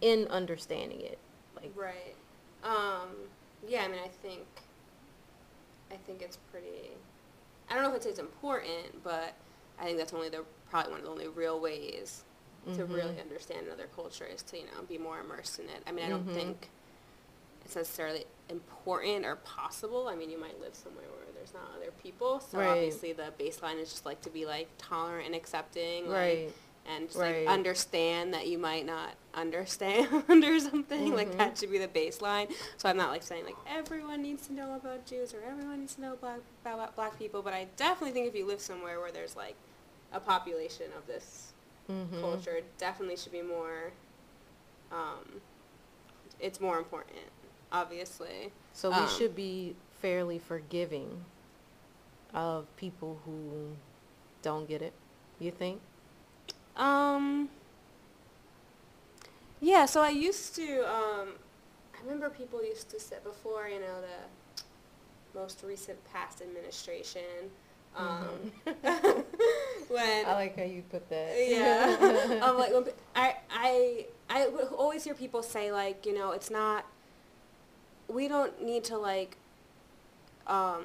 [0.00, 1.18] in understanding it?
[1.54, 2.14] Like Right.
[2.62, 3.10] Um,
[3.66, 4.44] yeah, I mean, I think,
[5.90, 6.90] I think it's pretty,
[7.70, 9.34] I don't know if it's important, but
[9.78, 12.22] I think that's only the, probably one of the only real ways
[12.74, 12.92] to Mhm.
[12.94, 15.82] really understand another culture is to, you know, be more immersed in it.
[15.86, 16.34] I mean, I don't Mhm.
[16.34, 16.68] think
[17.64, 20.08] it's necessarily important or possible.
[20.08, 22.68] I mean, you might live somewhere where there's not other people, so Right.
[22.68, 26.52] obviously the baseline is just like to be like tolerant and accepting, like, right.
[26.88, 27.46] And just Right.
[27.46, 31.38] like understand that you might not understand or something like Mhm.
[31.38, 34.74] that should be the baseline so i'm not like saying like everyone needs to know
[34.76, 38.26] about jews or everyone needs to know black, about black people but i definitely think
[38.28, 39.56] if you live somewhere where there's like
[40.12, 41.52] a population of this
[41.88, 42.20] Mhm.
[42.20, 43.92] culture definitely should be more
[44.92, 45.40] um,
[46.40, 47.18] it's more important
[47.72, 51.24] obviously So we Um, should be fairly forgiving
[52.34, 53.76] of people who
[54.42, 54.92] don't get it.
[55.38, 55.80] You think?
[56.76, 57.48] Um.
[59.60, 60.80] Yeah, so I used to.
[60.80, 61.28] Um,
[61.94, 64.62] I remember people used to say before, you know, the
[65.38, 67.50] most recent past administration.
[67.96, 68.52] Um,
[69.88, 71.34] when I like how you put that.
[71.38, 72.84] yeah, um, like when,
[73.14, 76.84] I I I would always hear people say like, you know, it's not.
[78.08, 79.36] We don't need to like.
[80.46, 80.84] Um,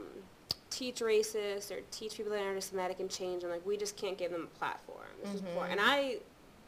[0.71, 3.51] teach racists or teach people that are anti-Semitic and change them.
[3.51, 4.90] Like we just can't give them a platform.
[5.23, 5.65] This poor.
[5.65, 5.71] Mhm.
[5.71, 6.17] And I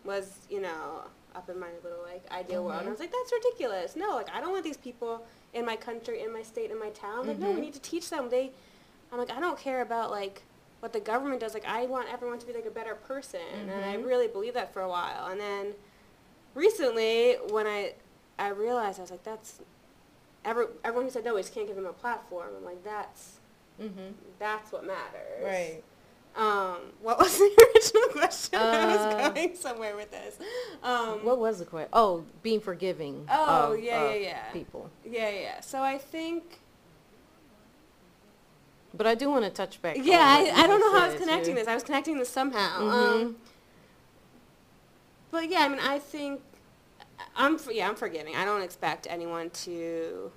[0.06, 1.04] was, you know,
[1.36, 2.92] up in my little like ideal world, and I Mhm.
[2.92, 3.96] was like, that's ridiculous.
[3.96, 6.89] No, like I don't want these people in my country, in my state, in my
[6.89, 7.26] town.
[7.28, 7.62] Like no, we Mhm.
[7.62, 8.30] need to teach them.
[8.30, 8.52] They,
[9.12, 10.44] I'm like, I don't care about like
[10.80, 11.54] what the government does.
[11.54, 13.39] Like I want everyone to be like a better person,
[13.70, 14.06] and I Mhm.
[14.06, 15.28] really believed that for a while.
[15.28, 15.74] And then
[16.56, 17.94] recently, when I
[18.39, 19.60] I realized, I was like, that's
[20.44, 22.50] every, everyone who said no, we just can't give them a platform.
[22.58, 23.39] I'm like, that's
[23.80, 24.12] mm-hmm.
[24.39, 25.44] that's what matters.
[25.44, 25.84] Right.
[26.36, 28.58] Um, what was the original question?
[28.60, 30.38] I Uh, was going somewhere with this.
[30.82, 31.89] Um, What was the question?
[31.93, 33.28] Oh, being forgiving.
[33.32, 34.52] Oh, of, yeah, yeah, yeah.
[34.52, 34.89] People.
[35.06, 35.60] yeah, yeah.
[35.62, 36.60] So I think,
[38.96, 39.98] But I do want to touch back.
[40.00, 41.60] yeah, I, I don't know how I was connecting too.
[41.60, 41.67] this.
[41.67, 42.80] I was connecting this somehow.
[42.82, 42.91] Mhm.
[43.24, 43.36] Um,
[45.32, 46.41] but yeah, I mean, I think
[47.36, 48.36] I'm yeah, I'm forgiving.
[48.36, 50.32] I don't expect anyone to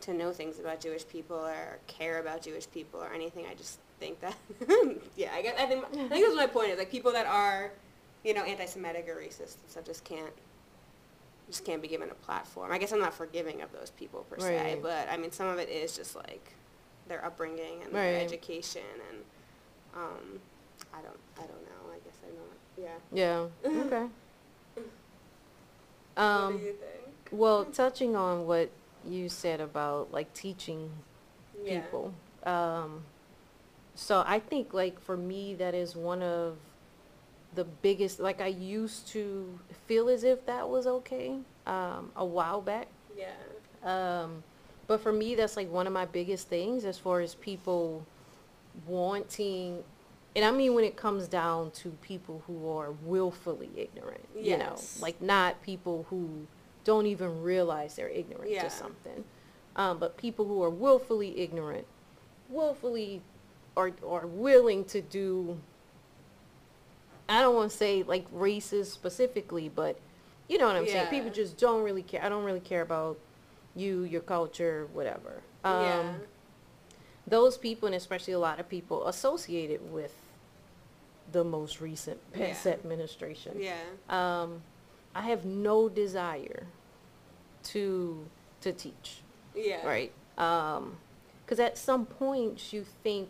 [0.00, 3.46] to know things about Jewish people or care about Jewish people or anything.
[3.50, 4.34] I just think that
[5.16, 7.72] yeah, I guess I think I think that's my point is like people that are
[8.24, 10.32] you know anti-Semitic or racist and stuff just can't
[11.48, 12.72] just can't be given a platform.
[12.72, 15.58] I guess I'm not forgiving of those people per se, but I mean some of
[15.58, 16.52] it is just like
[17.08, 19.18] their upbringing and their education and
[19.94, 20.40] um,
[20.92, 21.92] I don't I don't know.
[21.92, 23.00] I guess I'm not.
[23.12, 23.48] Yeah.
[23.64, 23.86] Yeah.
[23.86, 24.06] Okay.
[26.16, 27.14] Um, do you think?
[27.30, 28.70] well, touching on what
[29.06, 30.90] you said about like teaching
[31.62, 31.80] Yeah.
[31.80, 32.14] people.
[32.44, 33.04] Um,
[33.96, 36.56] so I think like for me that is one of
[37.54, 42.60] the biggest like I used to feel as if that was okay um, a while
[42.60, 42.88] back.
[43.16, 43.32] Yeah.
[43.82, 44.44] Um,
[44.86, 48.06] but for me that's like one of my biggest things as far as people
[48.86, 49.82] wanting
[50.36, 54.44] and I mean when it comes down to people who are willfully ignorant, yes.
[54.46, 56.46] you know, like not people who
[56.84, 58.64] don't even realize they're ignorant Yeah.
[58.64, 59.24] to something.
[59.76, 61.86] Um, but people who are willfully ignorant,
[62.50, 63.22] willfully
[63.76, 65.58] are, are willing to do,
[67.28, 69.98] I don't want to say like racist specifically, but
[70.48, 70.96] you know what I'm saying?
[71.04, 71.10] Yeah.
[71.10, 72.22] People just don't really care.
[72.22, 73.18] I don't really care about
[73.74, 75.42] you, your culture, whatever.
[75.64, 76.12] Um, yeah.
[77.26, 80.14] those people, and especially a lot of people associated with
[81.32, 82.72] the most recent Pence Yeah.
[82.72, 83.74] administration, Yeah.
[84.08, 84.62] um,
[85.14, 86.66] I have no desire
[87.64, 88.26] to
[88.60, 89.22] to teach,
[89.54, 89.84] Yeah.
[89.86, 90.12] right?
[91.44, 93.28] Because at some point you think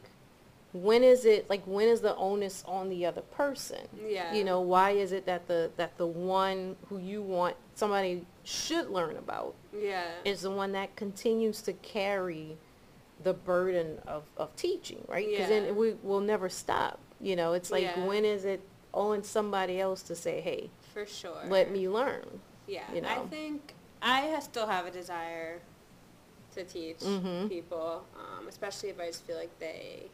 [0.82, 3.80] when is it like when is the onus on the other person?
[4.08, 4.32] Yeah.
[4.34, 8.90] You know, why is it that the that the one who you want somebody should
[8.90, 10.04] learn about Yeah.
[10.24, 12.56] is the one that continues to carry
[13.22, 15.26] the burden of, of teaching, right?
[15.26, 15.60] Because Yeah.
[15.60, 16.98] then we will never stop.
[17.20, 18.04] You know, it's like Yeah.
[18.06, 18.60] when is it
[18.92, 21.42] on somebody else to say, hey, For sure.
[21.48, 22.40] let me learn?
[22.66, 22.82] Yeah.
[22.94, 23.08] you know?
[23.08, 25.60] I think I still have a desire
[26.54, 27.48] to teach Mhm.
[27.48, 30.08] people, um, especially if I just feel like they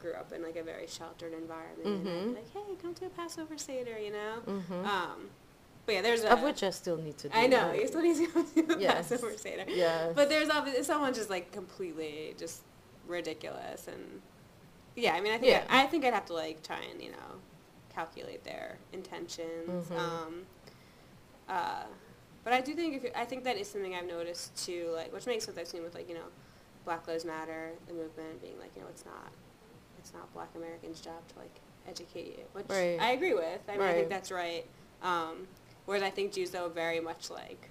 [0.00, 1.84] grew up in like a very sheltered environment.
[1.86, 4.34] And I'd be like, hey, come to a Passover Seder, you know?
[4.46, 4.84] Mhm.
[4.86, 5.30] Um,
[5.86, 6.32] but yeah, there's a.
[6.32, 7.36] of which I still need to do.
[7.36, 7.80] I know, right?
[7.80, 9.08] you still need to go to the Yes.
[9.08, 9.64] Passover Seder.
[9.68, 10.12] Yes.
[10.14, 12.62] But there's obviously someone just like completely just
[13.06, 14.20] ridiculous and
[14.94, 15.64] yeah, I mean I think Yeah.
[15.70, 17.40] I, think I'd have to like try and, you know,
[17.94, 19.86] calculate their intentions.
[19.88, 19.98] Mhm.
[19.98, 20.46] Um
[21.48, 21.84] uh
[22.44, 25.12] but I do think if you, I think that is something I've noticed too, like
[25.12, 26.28] which makes sense I've seen with like, you know,
[26.84, 29.32] Black Lives Matter, the movement being like, you know, it's not
[30.08, 31.54] it's not black Americans' job to like
[31.86, 32.44] educate you.
[32.54, 32.98] Which Right.
[32.98, 33.60] I agree with.
[33.68, 34.64] I mean I think that's right.
[35.02, 35.46] Um
[35.84, 37.68] whereas I think Jews though very much like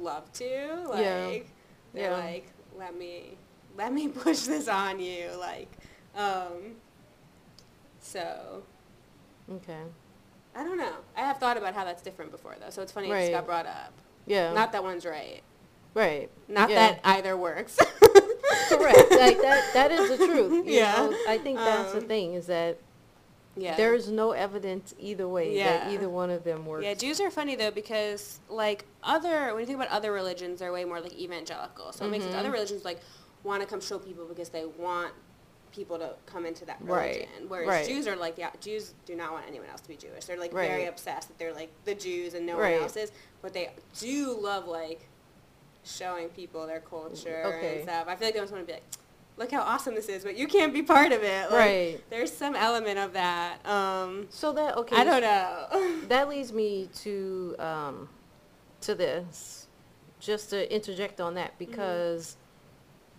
[0.00, 0.86] love to.
[0.88, 1.38] Like Yeah.
[1.94, 2.16] they're Yeah.
[2.16, 3.38] like, let me
[3.78, 5.30] let me push this on you.
[5.38, 5.70] Like,
[6.14, 6.76] um
[8.00, 8.62] so
[9.50, 9.80] Okay.
[10.54, 10.96] I don't know.
[11.16, 13.46] I have thought about how that's different before though, so it's funny it just got
[13.46, 13.92] brought up.
[14.26, 14.52] Yeah.
[14.52, 15.40] Not that one's right.
[15.94, 16.28] right.
[16.46, 16.76] Not Yeah.
[16.92, 17.78] that either works.
[18.68, 19.10] Correct.
[19.10, 19.70] Like that.
[19.74, 20.66] That is the truth.
[20.66, 20.96] Yeah.
[21.10, 21.16] know?
[21.28, 22.78] I think that's the Um, thing is that
[23.56, 23.76] yeah.
[23.76, 26.84] there is no evidence either way that either one of them works.
[26.84, 30.72] Yeah, Jews are funny though because like other when you think about other religions, they're
[30.72, 31.92] way more like evangelical.
[31.92, 32.24] So it makes.
[32.24, 32.34] Mhm.
[32.38, 33.00] Other religions like
[33.42, 35.12] want to come show people because they want
[35.72, 37.28] people to come into that religion.
[37.30, 37.48] Right.
[37.48, 37.86] Whereas right.
[37.86, 40.24] Jews are like, yeah, Jews do not want anyone else to be Jewish.
[40.24, 42.74] They're like very obsessed that they're like the Jews and no Right.
[42.74, 43.12] one else is.
[43.40, 45.00] But they do love like
[45.84, 47.76] showing people their culture Okay.
[47.76, 48.06] and stuff.
[48.08, 48.84] I feel like they always want to be like,
[49.36, 51.50] look how awesome this is, but you can't be part of it.
[51.50, 52.10] Like, Right.
[52.10, 53.64] There's some element of that.
[53.66, 54.96] Um, So that okay.
[54.96, 56.00] I don't know.
[56.08, 58.08] That leads me to um,
[58.82, 59.66] to this,
[60.18, 61.36] just to interject on Mm-hmm.
[61.36, 62.36] that because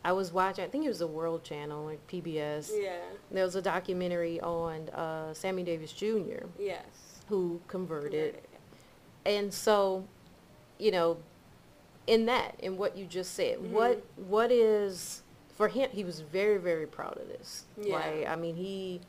[0.03, 0.63] I was watching.
[0.65, 2.71] I think it was the World Channel or PBS.
[2.75, 2.97] yeah.
[3.31, 6.45] There was a documentary on uh, Sammy Davis Jr.
[6.59, 6.83] Yes.
[7.29, 8.47] who converted, Converted,
[9.25, 10.05] and so,
[10.79, 11.17] you know,
[12.07, 13.69] in that, in what you just said, Mhm.
[13.71, 15.21] what what is
[15.55, 15.89] for him?
[15.91, 17.65] He was very very proud of this.
[17.79, 17.95] Yeah.
[17.97, 18.27] Right?
[18.27, 19.01] I mean, he,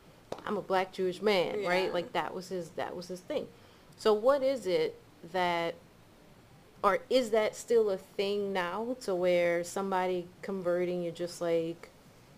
[0.47, 1.93] I'm a black Jewish man, right?
[1.93, 3.49] Like that was his that was his thing.
[3.99, 4.99] So what is it
[5.33, 5.75] that,
[6.83, 11.89] or is that still a thing now to where somebody converting you're just like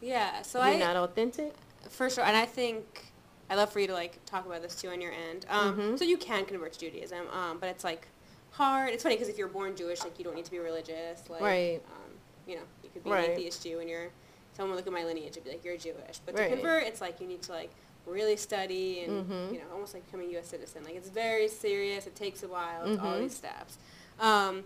[0.01, 0.43] Yeah.
[0.43, 1.55] So you're I not authentic?
[1.89, 3.13] for sure, and I think
[3.51, 5.45] I'd love for you to like talk about this too on your end.
[5.49, 5.99] Um, Mhm.
[5.99, 8.09] So you can convert to Judaism, um, but it's like
[8.57, 8.91] hard.
[8.93, 11.29] It's funny because if you're born Jewish, like you don't need to be religious.
[11.29, 11.81] Like, Right.
[11.87, 12.11] Um,
[12.47, 13.25] you know, you could be Right.
[13.27, 14.11] an atheist Jew, and you're
[14.53, 16.21] someone would look at my lineage and be like, you're Jewish.
[16.25, 16.49] But Right.
[16.49, 17.71] to convert, it's like you need to like
[18.07, 19.53] really study and Mhm.
[19.55, 20.47] you know almost like becoming a U.S.
[20.49, 20.85] citizen.
[20.85, 22.07] Like it's very serious.
[22.07, 22.85] It takes a while.
[22.87, 23.21] It's all Mhm.
[23.23, 23.79] these steps.
[24.21, 24.65] Um,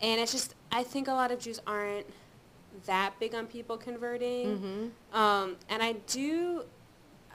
[0.00, 2.06] and it's just I think a lot of Jews aren't
[2.86, 4.46] that big on people converting.
[4.58, 5.16] Mm-hmm.
[5.16, 6.64] Um, and I do,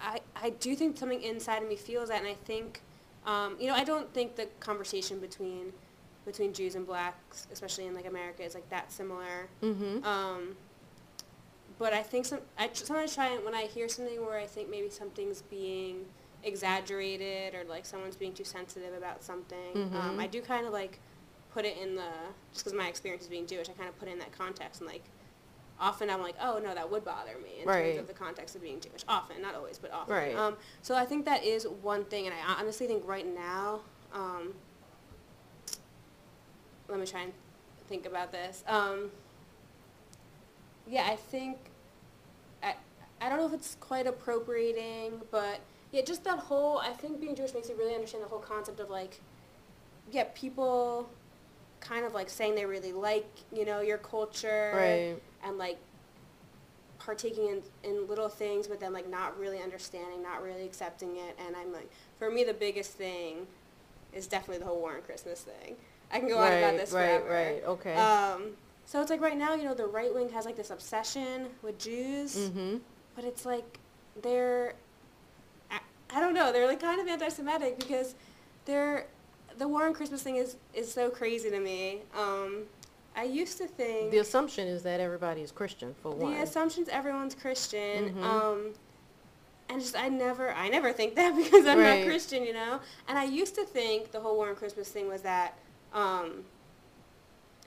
[0.02, 2.82] I, I do think something inside of me feels that, and I think,
[3.26, 5.74] um, you know, I don't think the conversation between,
[6.26, 9.48] between Jews and blacks, especially in like America, is like that similar.
[9.62, 10.04] Mm-hmm.
[10.06, 10.56] Um,
[11.80, 14.46] but I think some, I tr- sometimes try and when I hear something where I
[14.46, 16.06] think maybe something's being
[16.44, 20.20] exaggerated or like someone's being too sensitive about something, um, Mhm.
[20.20, 21.00] I do kind of like
[21.54, 22.08] put it in the,
[22.52, 24.82] just because my experience is being Jewish, I kind of put it in that context
[24.82, 25.04] and like,
[25.80, 27.86] often I'm like, oh no, that would bother me in Right.
[27.96, 29.02] terms of the context of being Jewish.
[29.08, 30.14] Often, not always, but often.
[30.16, 30.36] Right.
[30.36, 33.82] Um, so I think that is one thing, and I honestly think right now,
[34.14, 34.54] um,
[36.90, 37.34] let me try and
[37.88, 38.64] think about this.
[38.68, 39.12] Um,
[40.88, 41.58] yeah, I think
[42.62, 42.76] I
[43.22, 45.60] I don't know if it's quite appropriating, but
[45.92, 48.80] yeah, just that whole I think being Jewish makes you really understand the whole concept
[48.80, 49.20] of like
[50.12, 51.10] yeah, people
[51.80, 55.16] kind of like saying they really like, you know, your culture Right.
[55.48, 55.78] and like
[57.00, 61.38] partaking in, in little things but then like not really understanding, not really accepting it
[61.46, 61.90] and I'm like
[62.20, 63.48] for me the biggest thing
[64.14, 65.76] is definitely the whole War on Christmas thing.
[66.14, 67.30] I can go on about Right, this right, forever.
[67.34, 67.96] right, okay.
[67.96, 68.52] Um,
[68.86, 71.78] so it's like right now, you know, the right wing has like this obsession with
[71.80, 72.78] Jews, Mm-hmm.
[73.16, 73.80] but it's like
[74.22, 74.76] they're,
[75.72, 75.80] I,
[76.14, 78.16] I don't know, they're like kind of anti-Semitic because
[78.66, 79.08] they're,
[79.58, 82.02] the war on Christmas thing is, is so crazy to me.
[82.18, 82.64] Um,
[83.16, 86.34] I used to think The assumption is that everybody is Christian for one.
[86.36, 88.16] the assumption's everyone's Christian.
[88.16, 88.24] Mhm.
[88.24, 88.66] Um,
[89.70, 92.00] and just I never I never think that because I'm Right.
[92.00, 92.80] not Christian, you know.
[93.08, 95.58] And I used to think the whole War on Christmas thing was that
[95.94, 96.46] um,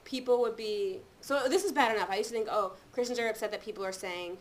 [0.04, 2.10] people would be so this is bad enough.
[2.10, 4.38] I used to think oh Christians are upset that people are saying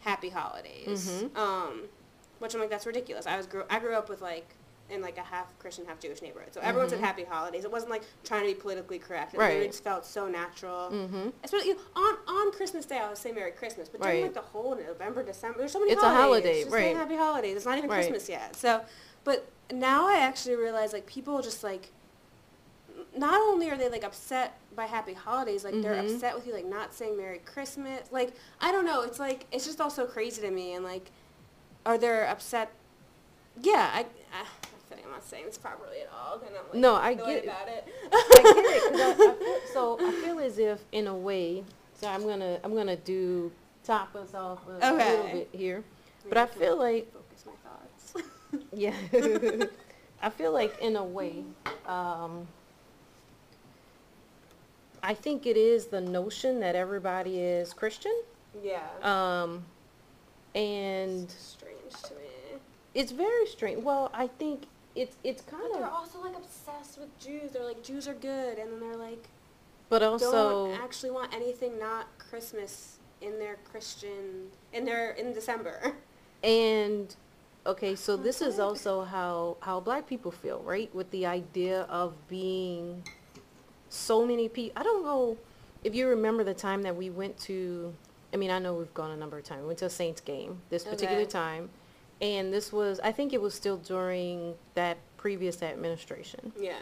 [0.00, 1.08] happy holidays.
[1.08, 1.36] Mhm.
[1.36, 1.82] Um,
[2.38, 3.26] which I'm like, that's ridiculous.
[3.26, 4.48] I was grew I grew up with like
[4.90, 7.02] in like a half Christian, half Jewish neighborhood, so everyone said Mhm.
[7.04, 7.64] happy holidays.
[7.64, 9.32] It wasn't like trying to be politically correct.
[9.32, 9.70] It Right.
[9.70, 10.90] just felt so natural.
[10.90, 11.28] Mm-hmm.
[11.42, 14.24] Especially you know, on on Christmas Day, I would say Merry Christmas, but during Right.
[14.24, 16.20] like the whole November, December, there's so many It's a holidays.
[16.22, 16.96] holiday, Just right.
[16.96, 17.56] Happy holidays.
[17.56, 17.98] It's not even Right.
[18.00, 18.54] Christmas yet.
[18.56, 18.82] So,
[19.24, 21.90] but now I actually realize like people just like.
[23.16, 26.14] Not only are they like upset by Happy Holidays, like they're Mhm.
[26.14, 28.10] upset with you like not saying Merry Christmas.
[28.10, 29.02] Like I don't know.
[29.02, 31.10] It's like it's just all so crazy to me, and like,
[31.84, 32.72] are they upset?
[33.60, 34.00] Yeah, I.
[34.00, 34.02] I
[34.40, 34.44] I
[34.94, 37.28] feel like I'm not saying this properly at all, and I'm like No, I get
[37.28, 37.44] it.
[37.44, 37.86] about it.
[38.12, 39.00] I get it.
[39.00, 41.64] I, I feel, so I feel as if in a way.
[42.00, 43.52] So I'm gonna I'm gonna do
[43.84, 45.84] top us off a, a little bit here,
[46.24, 48.28] Maybe but I I feel like focus my thoughts.
[48.72, 48.94] yeah,
[50.22, 51.44] I feel like in a way,
[51.86, 52.46] um,
[55.02, 58.16] I think it is the notion that everybody is Christian,
[58.62, 58.82] yeah.
[59.02, 59.64] um,
[60.54, 62.60] and strange to me.
[62.94, 63.82] it's very strange.
[63.82, 67.52] Well, I think it's it's kind But they're of, also like obsessed with Jews.
[67.52, 69.28] They're like Jews are good, and then they're like
[69.88, 75.92] but also don't actually want anything not Christmas in their Christian in their in December.
[76.42, 77.14] And
[77.66, 80.92] okay, so this is also how how black people feel, right?
[80.92, 83.06] With the idea of being
[83.92, 84.80] so many people.
[84.80, 85.36] I don't know
[85.84, 87.92] if you remember the time that we went to.
[88.32, 89.60] I mean, I know we've gone a number of times.
[89.62, 91.30] We went to a Saints game this particular Okay.
[91.30, 91.68] time,
[92.20, 96.52] and this was I think it was still during that previous administration.
[96.58, 96.78] Yeah.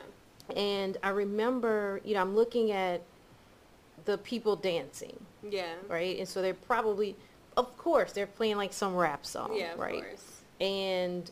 [0.57, 3.03] And I remember, you know, I'm looking at
[4.05, 5.75] the people dancing, Yeah.
[5.89, 6.19] right?
[6.19, 7.15] And so they're probably,
[7.57, 10.03] of course, they're playing like some rap song, Yeah, of right?
[10.03, 10.41] course.
[10.61, 11.31] And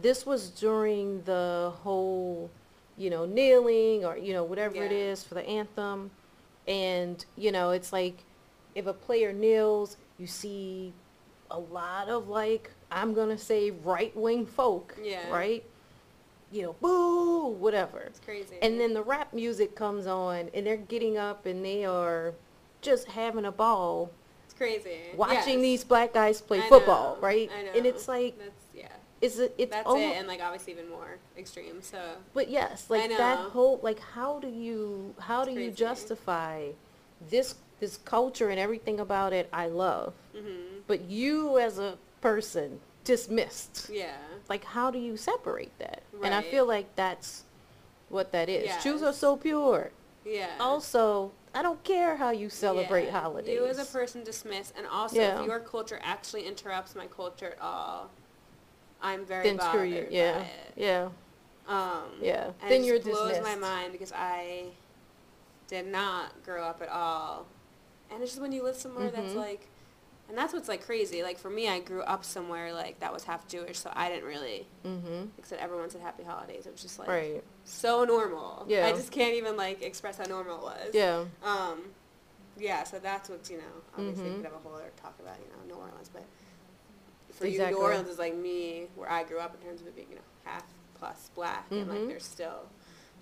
[0.00, 2.50] this was during the whole,
[2.98, 4.98] you know, kneeling or, you know, whatever it Yeah.
[4.98, 6.10] is for the anthem.
[6.66, 8.24] And, you know, it's like
[8.74, 10.92] if a player kneels, you see
[11.50, 15.30] a lot of like, I'm going to say right wing folk, Yeah.
[15.30, 15.64] right?
[16.50, 18.00] You know, boo, whatever.
[18.00, 18.56] It's crazy.
[18.60, 22.34] And then the rap music comes on and they're getting up and they are
[22.80, 24.10] just having a ball
[24.44, 24.98] it's crazy.
[25.14, 25.62] watching Yes.
[25.62, 27.50] these black guys play I football, know, right?
[27.56, 27.72] I know.
[27.72, 28.57] And it's like that's.
[29.20, 31.82] Is it it's That's almost, it, and like obviously even more extreme.
[31.82, 31.98] So
[32.34, 33.44] but yes, like that know.
[33.50, 35.76] whole like how do you how It's do you crazy.
[35.76, 36.68] justify
[37.30, 42.80] this this culture and everything about it I love, hmm but you as a person
[43.04, 43.90] dismissed.
[43.90, 44.16] yeah.
[44.48, 46.02] Like how do you separate that?
[46.22, 46.50] And I Right.
[46.50, 47.44] feel like that's
[48.08, 48.82] what that is.
[48.82, 49.18] Jews are Yes.
[49.18, 49.90] so pure.
[50.24, 50.50] Yeah.
[50.60, 53.20] Also, I don't care how you celebrate Yeah.
[53.20, 53.54] holidays.
[53.54, 55.40] You as a person dismiss, and also Yeah.
[55.40, 58.10] if your culture actually interrupts my culture at all,
[59.00, 60.06] I'm very then bothered screw you.
[60.10, 60.38] Yeah.
[60.38, 60.72] by it.
[60.76, 61.08] Yeah.
[61.68, 62.44] Um, Yeah.
[62.62, 64.66] And Then it you're blows my mind because I
[65.68, 67.46] did not grow up at all,
[68.10, 69.36] and it's just when you live somewhere that's Mhm.
[69.36, 69.68] like,
[70.28, 71.22] and that's what's like crazy.
[71.22, 74.24] Like for me, I grew up somewhere like that was half Jewish, so I didn't
[74.26, 74.66] really.
[74.84, 75.30] Mhm.
[75.38, 76.66] Except everyone said Happy Holidays.
[76.66, 77.44] It was just like Right.
[77.64, 78.64] so normal.
[78.66, 78.86] Yeah.
[78.86, 80.94] I just can't even like express how normal it was.
[80.94, 81.24] Yeah.
[81.42, 81.92] Um,
[82.58, 83.64] yeah, so that's what's, you know,
[83.96, 84.36] obviously we Mhm.
[84.36, 86.24] could have a whole other talk about, you know, New Orleans, but
[87.38, 87.78] for you, Exactly.
[87.78, 90.16] New Orleans is like me, where I grew up in terms of it being, you
[90.16, 90.64] know, half
[90.94, 92.08] plus black, and like Mhm.
[92.08, 92.68] there's still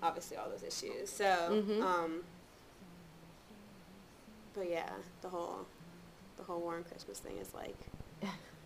[0.01, 1.09] obviously all those issues.
[1.09, 1.23] So,
[1.67, 1.81] Mhm.
[1.81, 2.23] um,
[4.53, 4.89] but yeah,
[5.21, 5.65] the whole,
[6.37, 7.77] the whole war on Christmas thing is like,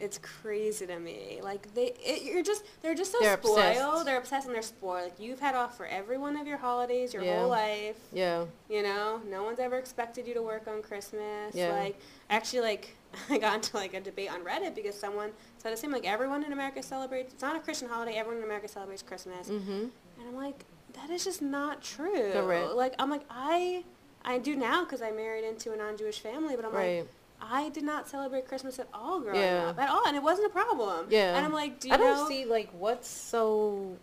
[0.00, 1.40] it's crazy to me.
[1.42, 3.58] Like they, it, you're just, they're just so They're spoiled.
[3.58, 4.04] obsessed.
[4.04, 5.04] They're obsessed and they're spoiled.
[5.04, 7.40] Like you've had off for every one of your holidays your Yeah.
[7.40, 7.96] whole life.
[8.12, 8.44] Yeah.
[8.70, 11.54] You know, no one's ever expected you to work on Christmas.
[11.54, 11.72] Yeah.
[11.72, 11.98] Like,
[12.30, 12.94] actually, like,
[13.30, 16.44] I got into like a debate on Reddit because someone said it seemed like everyone
[16.44, 17.32] in America celebrates.
[17.32, 18.14] It's not a Christian holiday.
[18.16, 19.70] Everyone in America celebrates Christmas, Mm-hmm.
[19.72, 22.32] and I'm like, that is just not true.
[22.32, 22.72] Correct.
[22.74, 23.84] Like, I'm like, I,
[24.24, 26.98] I do now because I married into a non-Jewish family, but I'm Right.
[27.00, 27.08] like.
[27.40, 29.68] I did not celebrate Christmas at all growing Yeah.
[29.68, 31.06] up, at all, and it wasn't a problem.
[31.08, 31.36] Yeah.
[31.36, 32.28] And I'm like, do you I don't know?
[32.28, 33.96] see like what's so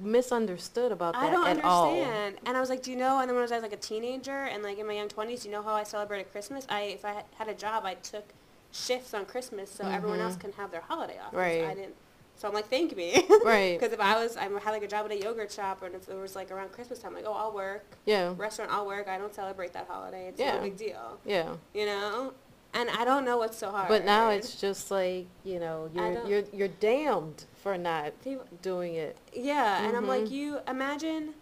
[0.00, 1.90] misunderstood about that I don't at all.
[1.90, 2.36] understand.
[2.46, 3.20] And I was like, do you know?
[3.20, 5.48] And then when I was like a teenager and like in my young twenties, do
[5.48, 6.66] you know how I celebrated Christmas?
[6.68, 8.24] I if I had a job, I took
[8.72, 10.28] shifts on Christmas so everyone mm-hmm.
[10.28, 11.34] else can have their holiday off.
[11.34, 11.64] Right.
[11.64, 11.94] I didn't.
[12.36, 13.22] So I'm like, thank me.
[13.44, 13.72] Right.
[13.78, 16.08] Because if I was, I had like a job at a yogurt shop, and if
[16.08, 17.84] it was like around Christmas time, like, oh, I'll work.
[18.04, 18.34] Yeah.
[18.36, 19.06] Restaurant, I'll work.
[19.06, 20.28] I don't celebrate that holiday.
[20.28, 20.56] It's Yeah.
[20.56, 21.18] no big deal.
[21.24, 21.54] Yeah.
[21.74, 22.32] You know.
[22.74, 23.88] And I don't know what's so hard.
[23.88, 28.94] But now it's just like, you know, you're you're you're damned for not People, doing
[28.94, 29.16] it.
[29.34, 30.30] Yeah, and I'm like, Mhm.
[30.30, 31.34] you imagine,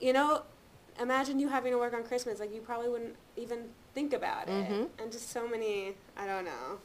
[0.00, 0.42] you know,
[1.00, 2.38] imagine you having to work on Christmas.
[2.40, 4.68] Like, you probably wouldn't even think about it.
[4.68, 4.88] Mhm.
[4.98, 6.78] And just so many, I don't know.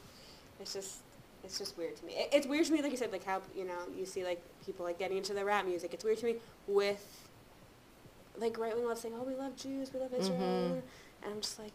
[0.58, 0.98] It's just,
[1.44, 2.14] it's just weird to me.
[2.14, 4.40] It, it's weird to me, like you said, like how, you know, you see, like,
[4.64, 5.92] people, like, getting into the rap music.
[5.92, 6.36] It's weird to me
[6.66, 7.28] with,
[8.38, 10.38] like, right-wing love saying, oh, we love Jews, we love Israel.
[10.40, 10.82] Mhm.
[11.22, 11.72] And I'm just like,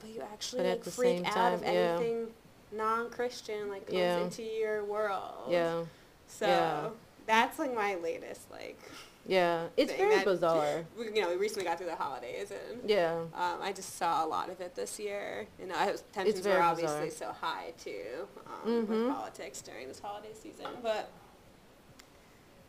[0.00, 1.68] but you actually But like freak out time, yeah.
[1.70, 2.26] anything
[2.72, 4.18] non-Christian like comes Yeah.
[4.18, 5.48] into your world.
[5.50, 5.84] Yeah,
[6.26, 6.88] So yeah.
[7.26, 8.78] that's like my latest like.
[9.26, 9.66] yeah.
[9.76, 10.84] It's very that- bizarre.
[10.98, 12.88] You know, we recently got through the holidays and.
[12.88, 13.16] Yeah.
[13.34, 15.46] Um, I just saw a lot of it this year.
[15.60, 17.34] You know, I was, tensions were obviously bizarre.
[17.34, 18.88] so high too um, Mhm.
[18.88, 21.08] with politics during this holiday season, but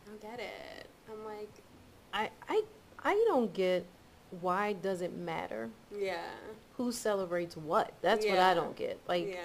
[0.04, 0.86] I don't get it.
[1.10, 1.50] I'm like,
[2.12, 2.62] I, I,
[3.04, 3.84] I don't get
[4.40, 6.20] why does it matter yeah,
[6.78, 7.92] who celebrates what.
[8.00, 8.98] That's what I don't get.
[9.06, 9.40] Like, yeah,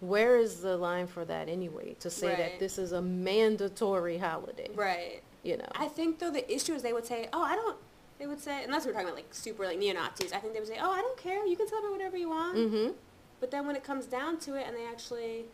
[0.00, 1.96] where is the line for that anyway?
[2.00, 2.38] To say Right.
[2.38, 4.70] that this is a mandatory holiday.
[4.74, 5.20] right.
[5.44, 5.68] You know.
[5.72, 7.76] I think though the issue is they would say, oh, I don't.
[8.18, 10.58] They would say, unless we're talking about like super like neo Nazis, I think they
[10.60, 11.44] would say, oh, I don't care.
[11.46, 12.56] You can celebrate whatever you want.
[12.56, 12.92] mm-hmm.
[13.40, 15.44] But then when it comes down to it, and they actually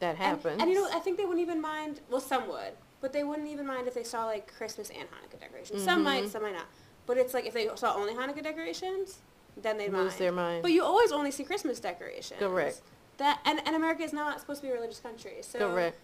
[0.00, 0.60] That happens.
[0.60, 2.00] And, you know, I think they wouldn't even mind.
[2.10, 5.40] Well, some would, but they wouldn't even mind if they saw like Christmas and Hanukkah
[5.40, 5.82] decorations.
[5.82, 6.28] Some might, Mhm.
[6.30, 6.66] some might not.
[7.06, 9.20] But it's like if they saw only Hanukkah decorations,
[9.60, 10.18] then they'd Lose mind.
[10.18, 10.62] their mind.
[10.62, 12.38] But you always only see Christmas decorations.
[12.40, 12.80] Correct.
[13.18, 15.98] That and, and America is not supposed to be a religious country, so Correct.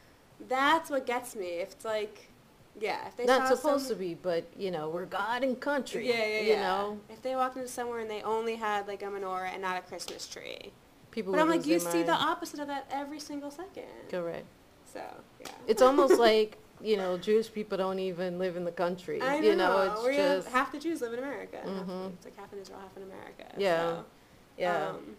[0.48, 1.46] that's what gets me.
[1.60, 2.28] If it's like,
[2.80, 6.08] yeah, if they Not supposed some, to be, but you know, we're God and country.
[6.08, 6.62] Yeah, yeah, You yeah.
[6.62, 9.76] know, if they walked into somewhere and they only had like a menorah and not
[9.76, 10.72] a Christmas tree,
[11.10, 11.32] people.
[11.32, 13.84] but I'm like, you their see the opposite of that every single second.
[14.10, 14.46] Correct.
[14.90, 15.02] So
[15.40, 19.20] yeah, It's almost like you know, Jewish people don't even live in the country.
[19.22, 19.46] I know.
[19.46, 21.58] You know, it's just half the Jews live in America.
[21.64, 23.44] and half- it's like half in Israel, half in America.
[23.56, 23.78] Yeah.
[23.78, 24.04] So,
[24.58, 24.88] yeah.
[24.88, 25.16] um,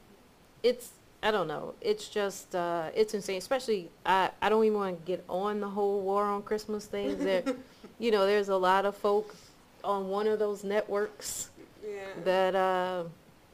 [0.61, 0.91] it's
[1.21, 1.73] I don't know.
[1.79, 3.37] It's just uh, it's insane.
[3.37, 7.17] Especially I I don't even want to get on the whole war on Christmas thing.
[7.23, 7.43] There,
[7.99, 9.35] you know, there's a lot of folk
[9.83, 11.49] on one of those networks
[11.85, 12.07] yeah.
[12.23, 13.03] that uh,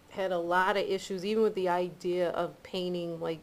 [0.10, 3.40] had a lot of issues, even with the idea of painting like,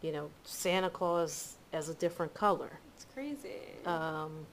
[0.00, 2.70] you know, Santa Claus as a different color.
[2.98, 3.60] It's crazy.
[3.86, 4.44] Um,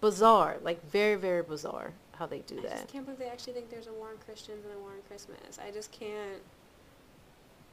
[0.00, 2.72] bizarre, like very very bizarre how they do I that.
[2.72, 4.90] I just can't believe they actually think there's a war on Christians and a war
[4.90, 5.58] on Christmas.
[5.64, 6.42] I just can't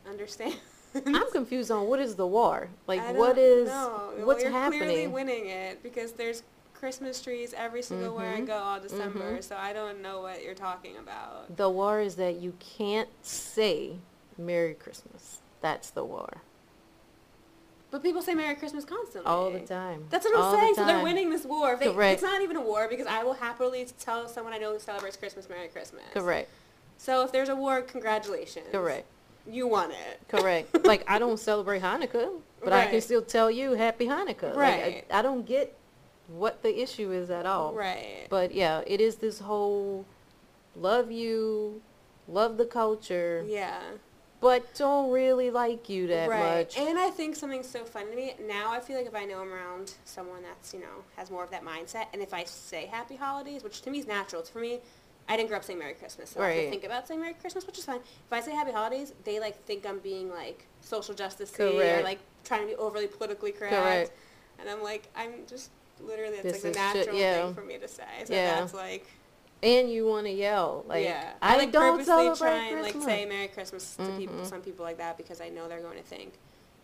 [0.08, 0.56] understand.
[1.06, 2.70] I'm confused on what is the war.
[2.86, 4.12] Like what is know.
[4.18, 5.12] Well, what's you're clearly happening?
[5.12, 6.44] winning it because there's
[6.76, 8.48] Christmas trees every single where I Mhm.
[8.48, 9.38] go all December.
[9.38, 9.44] Mhm.
[9.44, 11.56] So I don't know what you're talking about.
[11.58, 13.98] The war is that you can't say
[14.38, 15.42] Merry Christmas.
[15.60, 16.42] That's the war.
[17.90, 19.30] But people say Merry Christmas constantly.
[19.30, 20.06] All the time.
[20.10, 20.76] That's what I'm All the saying.
[20.76, 21.78] So they're winning this war.
[21.78, 22.14] They, Correct.
[22.16, 25.16] It's not even a war because I will happily tell someone I know who celebrates
[25.16, 26.04] Christmas Merry Christmas.
[26.14, 26.50] Correct.
[26.98, 28.66] So if there's a war, congratulations.
[28.72, 29.06] Correct.
[29.50, 30.20] You won it.
[30.28, 30.86] Correct.
[30.86, 32.32] like I don't celebrate Hanukkah,
[32.62, 34.54] but I can still tell you Happy Hanukkah.
[34.54, 35.06] Like, Right.
[35.10, 35.78] I, I don't get
[36.28, 37.74] what the issue is at all.
[37.74, 38.28] Right.
[38.30, 40.06] But yeah, it is this whole
[40.76, 41.82] love you,
[42.28, 43.80] love the culture, yeah.
[44.40, 46.58] But don't really like you that right.
[46.58, 46.78] much.
[46.78, 48.72] And I think something's so funny to me now.
[48.72, 51.52] I feel like if I know I'm around someone that's you know has more of
[51.52, 54.42] that mindset, and if I say Happy Holidays, which to me is natural.
[54.42, 54.80] it's For me,
[55.30, 56.70] I didn't grow up saying Merry Christmas, so I Right.
[56.70, 57.98] think about saying Merry Christmas, which is fine.
[58.00, 62.20] If I say Happy Holidays, they like think I'm being like social justice or like
[62.44, 63.76] trying to be overly politically correct.
[63.76, 64.12] Correct.
[64.60, 65.70] And I'm like, I'm just
[66.00, 67.46] literally it's This like the natural shit- yeah.
[67.46, 68.04] thing for me to say.
[68.26, 68.60] So Yeah.
[68.60, 69.08] that's like
[69.64, 71.34] and you want to yell like yeah.
[71.42, 73.06] I, like don't purposely try and Christmas.
[73.06, 74.46] like say Merry Christmas to people, Mhm.
[74.46, 76.34] some people like that because I know they're going to think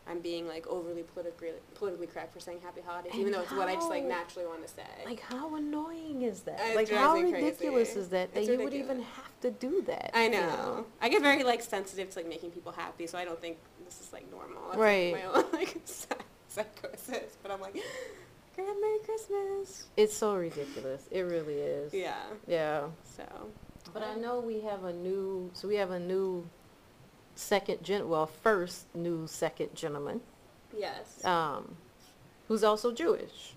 [0.05, 3.51] I'm being like overly politically politically correct for saying Happy Holidays, And even though it's
[3.53, 4.83] what I just like naturally want to say.
[5.05, 6.59] Like how annoying is that?
[6.61, 7.99] It like how ridiculous crazy.
[8.01, 10.11] is that that It's you would even have to do that?
[10.13, 10.85] I you know.
[11.01, 14.01] I get very like sensitive to like making people happy, so I don't think this
[14.01, 14.61] is like normal.
[14.67, 15.13] That's, Right.
[15.13, 15.77] Like, my own like
[16.49, 17.81] psychosis, but I'm like,
[18.55, 19.85] Grand Merry Christmas.
[19.97, 21.03] It's so ridiculous.
[21.11, 21.93] It really is.
[21.93, 22.15] Yeah.
[22.47, 22.83] Yeah.
[23.17, 23.23] So.
[23.93, 26.47] But I know we have a new so we have a new
[27.35, 30.21] second gen well first new second gentleman
[30.77, 31.23] Yes.
[31.25, 31.75] um
[32.47, 33.53] who's also Jewish.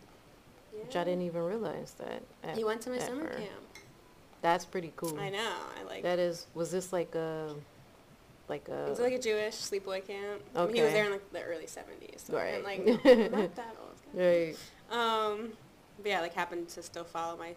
[0.74, 0.82] Yeah.
[0.84, 2.22] Which I didn't even realize that.
[2.42, 3.50] At, He went to my summer camp.
[4.42, 5.18] That's pretty cool.
[5.18, 5.52] I know.
[5.80, 6.02] I like.
[6.02, 7.54] That is was this like a
[8.48, 10.42] like a It was like a Jewish sleepaway camp.
[10.54, 12.56] I mean, he was there in like the early '70s, so Right.
[12.56, 12.84] I'm like
[13.32, 13.96] not that old.
[14.14, 14.56] right.
[14.90, 15.52] Um,
[16.02, 17.54] but yeah, like happened to still follow my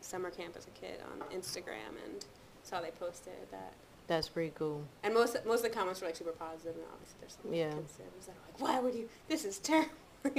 [0.00, 2.24] summer camp as a kid on Instagram and
[2.62, 3.72] saw they posted that.
[4.06, 4.82] That's pretty cool.
[5.04, 7.70] And most most of the comments were like super positive, and obviously there's some Yeah.
[7.70, 9.08] conservatives that are like, "Why would you?
[9.28, 9.90] This is terrible."
[10.24, 10.30] oh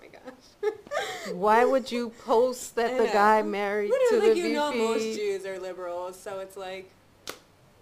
[0.00, 0.72] my gosh.
[1.32, 4.54] Why would you post that the guy married to Literally, the like you VP?
[4.54, 6.90] know, most Jews are liberals, so it's like,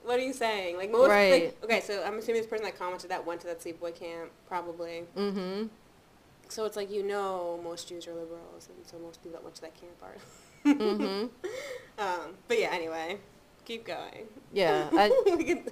[0.05, 0.77] what are you saying?
[0.77, 1.45] Like most, Right.
[1.45, 4.31] like, okay, so I'm assuming this person that commented that went to that sleepaway camp,
[4.49, 5.05] probably.
[5.17, 5.69] mm-hmm.
[6.49, 9.55] So it's like you know most Jews are liberals, and so most people that went
[9.57, 10.17] to that camp are.
[10.65, 11.27] Mm-hmm.
[11.99, 13.19] um, but yeah, anyway,
[13.65, 14.27] keep going.
[14.53, 14.89] Yeah.
[14.93, 15.63] I, we can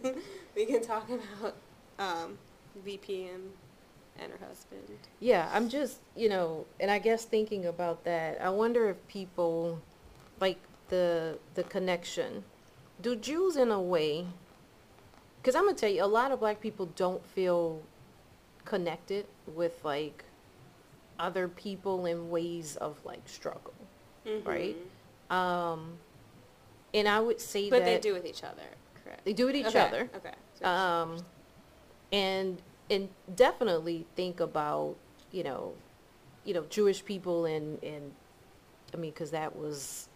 [0.57, 1.55] we can talk about
[1.99, 2.39] um,
[2.85, 3.51] VP and
[4.19, 4.99] and her husband.
[5.21, 9.81] Yeah, I'm just, you know, and I guess thinking about that, I wonder if people
[10.41, 10.59] like
[10.89, 12.45] the the connection.
[13.01, 14.27] Do Jews in a way
[15.41, 17.83] Because I'm gonna tell you, a lot of black people don't feel
[18.65, 20.25] connected with like
[21.25, 23.73] other people in ways of like struggle,
[24.45, 24.77] right?
[25.31, 25.35] Mhm.
[25.35, 25.99] Um,
[26.93, 28.69] and I would say But that they do with each other,
[29.03, 29.25] correct?
[29.25, 30.11] they do with each Okay, other.
[30.15, 30.35] Okay.
[30.59, 31.17] So- Um,
[32.13, 32.61] and
[32.91, 34.97] and definitely think about
[35.33, 35.73] you know,
[36.45, 38.13] you know Jewish people and and
[38.93, 40.09] I mean because that was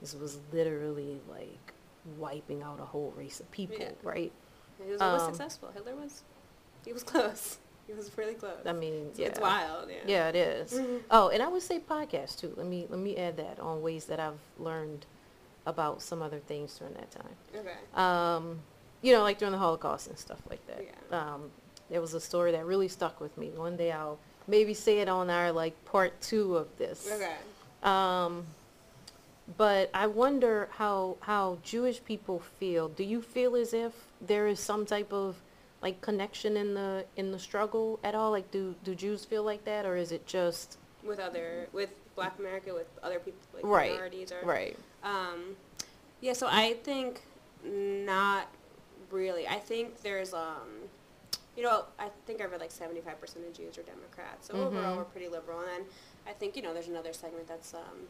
[0.00, 1.74] this was literally like
[2.18, 3.92] wiping out a whole race of people, Yeah.
[4.02, 4.32] right?
[4.82, 5.70] he was almost um, successful.
[5.74, 6.22] Hitler was,
[6.86, 7.58] he was close.
[7.90, 8.52] He was really close.
[8.64, 9.88] I mean, it's, yeah, it's wild.
[9.90, 9.96] Yeah.
[10.06, 10.74] yeah, it is.
[10.74, 11.00] Mhm.
[11.10, 12.54] Oh, and I would say podcast too.
[12.56, 15.06] Let me let me add that on ways that I've learned
[15.66, 17.34] about some other things during that time.
[17.52, 17.74] Okay.
[17.94, 18.60] um,
[19.02, 20.84] you know, like during the Holocaust and stuff like that.
[20.84, 21.18] Yeah.
[21.34, 21.50] Um,
[21.90, 23.48] there was a story that really stuck with me.
[23.48, 27.10] One day I'll maybe say it on our like part two of this.
[27.12, 27.34] Okay.
[27.82, 28.46] Um,
[29.58, 32.88] but I wonder how how Jewish people feel.
[32.88, 35.40] Do you feel as if there is some type of
[35.82, 38.30] like connection in the in the struggle at all?
[38.30, 42.38] Like, do do Jews feel like that, or is it just With other, with Black
[42.38, 44.76] America, with other people, like Right, minorities, or right?
[45.02, 45.56] Um,
[46.20, 47.22] yeah, so I think
[47.64, 48.48] not
[49.10, 49.48] really.
[49.48, 50.88] I think there's, um,
[51.56, 54.48] you know, I think I read like 75% of Jews are Democrats.
[54.48, 54.96] So overall, Mhm.
[54.98, 55.60] we're pretty liberal.
[55.60, 55.84] And then
[56.26, 58.08] I think, you know, there's another segment that's um,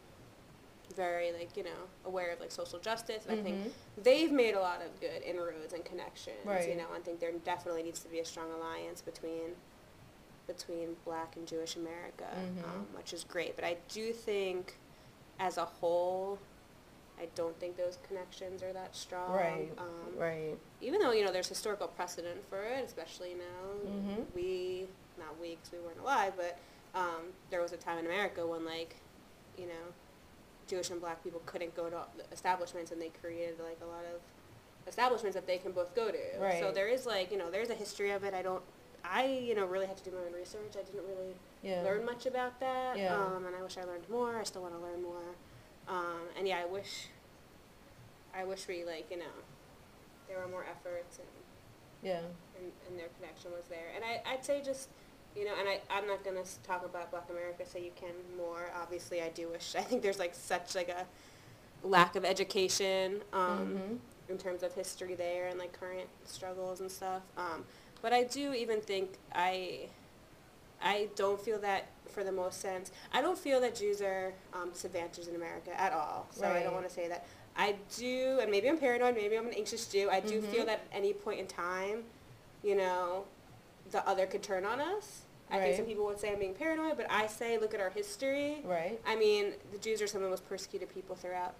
[0.92, 3.24] very, like, you know, aware of like social justice.
[3.26, 3.72] And I think Mhm.
[4.02, 6.38] they've made a lot of good inroads and connections.
[6.68, 9.56] You know, I think there definitely needs to be a strong alliance between
[10.46, 12.64] between Black and Jewish America, Mhm.
[12.64, 13.54] um, which is great.
[13.54, 14.78] But I do think,
[15.38, 16.40] as a whole,
[17.20, 19.32] I don't think those connections are that strong.
[19.32, 20.58] Right, Um, right.
[20.80, 23.88] Even though you know there's historical precedent for it, especially now.
[23.88, 24.26] Mhm.
[24.34, 24.88] We
[25.18, 26.58] not we 'cause we weren't alive, but
[26.94, 28.96] um, there was a time in America when like,
[29.56, 29.92] you know,
[30.70, 31.98] Jewish and Black people couldn't go to
[32.32, 34.20] establishments, and they created like a lot of
[34.86, 36.18] establishments that they can both go to.
[36.60, 38.32] So there is like you know there's a history of it.
[38.32, 38.62] I don't.
[39.04, 40.72] I you know really had to do my own research.
[40.78, 41.82] I didn't really Yeah.
[41.82, 42.96] learn much about that.
[42.96, 43.16] Yeah.
[43.16, 44.38] Um, and I wish I learned more.
[44.38, 45.28] I still want to learn more.
[45.88, 47.08] Um, and yeah, I wish.
[48.32, 49.34] I wish we like you know,
[50.28, 51.28] there were more efforts and
[52.02, 52.20] Yeah.
[52.56, 53.88] and, and their connection was there.
[53.96, 54.88] And I, I'd say just,
[55.36, 58.12] you know, and I, I'm not going to talk about Black America, so you can
[58.36, 58.70] more.
[58.80, 61.06] Obviously, I do wish, I think there's like such like a
[61.86, 63.98] lack of education um, Mhm.
[64.28, 67.22] in terms of history there and like current struggles and stuff.
[67.36, 67.64] Um,
[68.02, 69.88] but I do even think I,
[70.82, 72.90] I don't feel that for the most sense.
[73.12, 76.26] I don't feel that Jews are um, disadvantaged in America at all.
[76.32, 77.26] So I don't want to say that.
[77.56, 80.08] I do, and maybe I'm paranoid, maybe I'm an anxious Jew.
[80.10, 80.44] I do Mhm.
[80.44, 82.04] feel that at any point in time,
[82.62, 83.24] you know,
[83.90, 85.22] the other could turn on us.
[85.52, 87.90] I think some people would say I'm being paranoid, but I say look at our
[87.90, 88.58] history.
[88.64, 89.00] Right.
[89.04, 91.54] I mean, the Jews are some of the most persecuted people throughout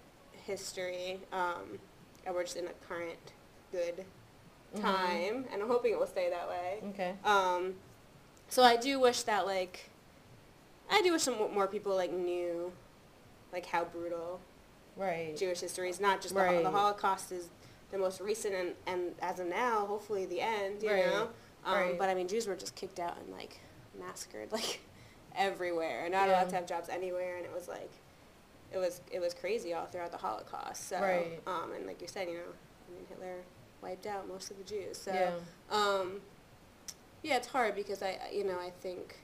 [0.45, 1.77] history, um,
[2.25, 3.33] and we're just in a current
[3.73, 4.05] good
[4.75, 4.81] Mhm.
[4.81, 6.79] time, and I'm hoping it will stay that way.
[6.91, 7.15] Okay.
[7.25, 7.75] Um,
[8.47, 9.89] so I do wish that like,
[10.89, 12.71] I do wish some more people like knew,
[13.51, 14.39] like how brutal
[14.95, 15.35] Right.
[15.37, 15.99] Jewish history is.
[15.99, 17.49] Not just the, the Holocaust is
[17.91, 20.81] the most recent, and, and as of now, hopefully the end.
[20.83, 21.05] You Right.
[21.05, 21.29] know,
[21.65, 21.97] um, Right.
[21.97, 23.59] but I mean, Jews were just kicked out and like
[23.99, 24.81] massacred like
[25.35, 26.35] everywhere, and not Yeah.
[26.39, 27.91] allowed to have jobs anywhere, and it was like,
[28.73, 30.87] it was it was crazy all throughout the Holocaust.
[30.89, 31.39] So, Right.
[31.47, 32.39] um, and like you said, you know,
[32.89, 33.35] I mean, Hitler
[33.81, 34.97] wiped out most of the Jews.
[34.97, 35.13] So.
[35.13, 35.31] yeah.
[35.75, 36.21] Um,
[37.23, 39.15] yeah, it's hard because I, I- you know, I think,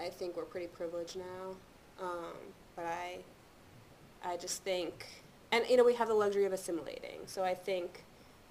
[0.00, 1.56] I think we're pretty privileged now,
[2.02, 2.34] um,
[2.74, 3.18] but I,
[4.24, 5.06] I just think,
[5.52, 7.20] and you know, we have the luxury of assimilating.
[7.26, 8.04] So I think,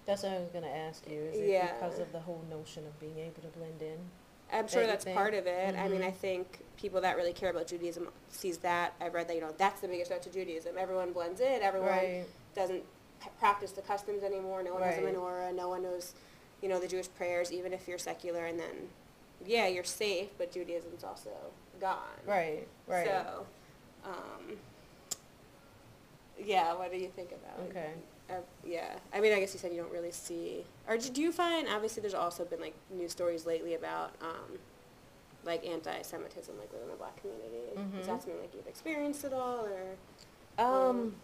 [0.05, 1.21] That's what I was gonna ask you.
[1.31, 1.73] Is it Yeah.
[1.73, 3.97] because of the whole notion of being able to blend in?
[4.51, 5.17] I'm sure That you that's think?
[5.17, 5.75] part of it.
[5.75, 6.15] I mean, I Mhm.
[6.15, 8.93] think people that really care about Judaism sees that.
[8.99, 10.77] I've read that, you know, that's the biggest threat to Judaism.
[10.77, 11.61] Everyone blends in.
[11.63, 12.83] Everyone doesn't
[13.21, 14.61] p- practice the customs anymore.
[14.61, 15.15] No one has a Right.
[15.15, 15.53] menorah.
[15.55, 16.13] No one knows,
[16.61, 18.45] you know, the Jewish prayers, even if you're secular.
[18.45, 18.89] And then,
[19.45, 21.31] yeah, you're safe, but Judaism's also
[21.79, 22.19] gone.
[22.25, 22.67] Right.
[22.85, 23.07] Right.
[23.07, 23.47] So,
[24.05, 24.59] um,
[26.37, 27.59] yeah, what do you think about?
[27.69, 27.93] Okay.
[28.29, 31.31] Uh, yeah, I mean, I guess you said you don't really see, or do you
[31.31, 31.67] find?
[31.67, 34.57] Obviously, there's also been like news stories lately about um,
[35.45, 37.57] like anti-Semitism, like within the black community.
[37.73, 37.95] Is Mhm.
[37.97, 39.97] that something like you've experienced at all, or?
[40.57, 41.15] Um,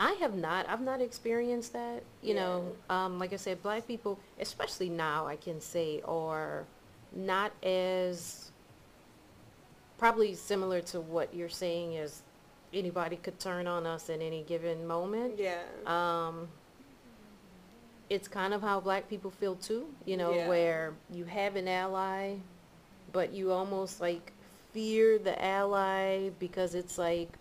[0.00, 0.66] I have not.
[0.68, 2.02] I've not experienced that.
[2.22, 6.64] You know, um, like I said, black people, especially now, I can say, are
[7.12, 8.50] not as
[9.98, 12.22] probably similar to what you're saying is
[12.72, 15.34] anybody could turn on us at any given moment.
[15.38, 15.62] Yeah.
[15.86, 16.48] Um,
[18.10, 20.48] it's kind of how black people feel too, you know, Yeah.
[20.48, 22.36] where you have an ally,
[23.12, 24.32] but you almost like
[24.72, 27.38] fear the ally because it's like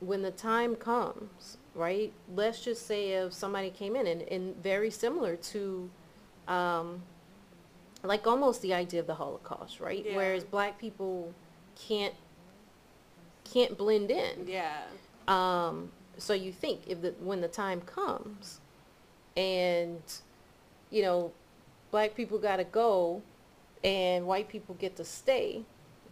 [0.00, 2.12] when the time comes, right?
[2.34, 5.90] Let's just say if somebody came in and, and very similar to,
[6.46, 7.02] um,
[8.02, 10.04] like almost the idea of the Holocaust, right?
[10.04, 10.16] Yeah.
[10.16, 11.32] Whereas black people
[11.74, 12.14] can't
[13.52, 14.46] can't blend in.
[14.46, 14.78] Yeah.
[15.26, 18.60] Um, so you think if the when the time comes,
[19.36, 20.00] and
[20.90, 21.32] you know,
[21.90, 23.22] black people got to go,
[23.84, 25.62] and white people get to stay,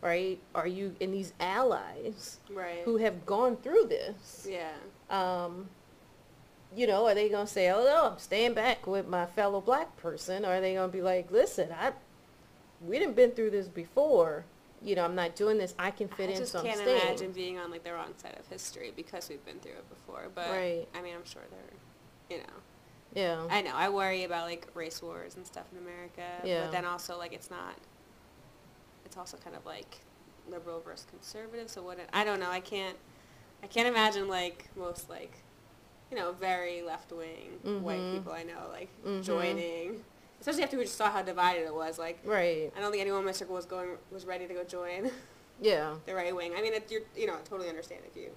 [0.03, 0.39] right?
[0.55, 2.83] Are you in these allies Right.
[2.85, 4.47] who have gone through this?
[4.49, 4.73] yeah.
[5.11, 5.69] Um,
[6.75, 9.97] you know, are they gonna say, "Oh no, I'm staying back with my fellow black
[9.97, 10.45] person"?
[10.45, 11.93] Or are they gonna be like, "Listen, I
[12.87, 14.45] we didn't been through this before.
[14.87, 15.75] You know, I'm not doing this.
[15.81, 17.93] I can fit I in, just so I'm can't staying." imagine being on like the
[17.93, 20.29] wrong side of history because we've been through it before.
[20.33, 20.87] But Right.
[20.95, 22.53] I mean, I'm sure they're, you know,
[23.13, 23.49] Yeah.
[23.51, 23.73] I know.
[23.75, 26.23] I worry about like race wars and stuff in America.
[26.45, 26.63] Yeah.
[26.63, 27.75] But then also like it's not.
[29.05, 29.99] It's also kind of like
[30.49, 31.69] liberal versus conservative.
[31.69, 31.99] So what?
[32.13, 32.51] I don't know.
[32.51, 32.97] I can't.
[33.65, 35.33] I can't imagine like most like,
[36.13, 38.13] you know, very left wing white Mhm.
[38.13, 39.25] people I know like Mhm.
[39.25, 40.05] joining.
[40.47, 41.99] Especially after we just saw how divided it was.
[41.99, 42.71] Like right.
[42.77, 45.11] I don't think anyone in my circle was going was ready to go join
[45.61, 45.95] Yeah.
[46.07, 46.53] the right wing.
[46.57, 48.31] I mean, it, you're you know I totally understand if you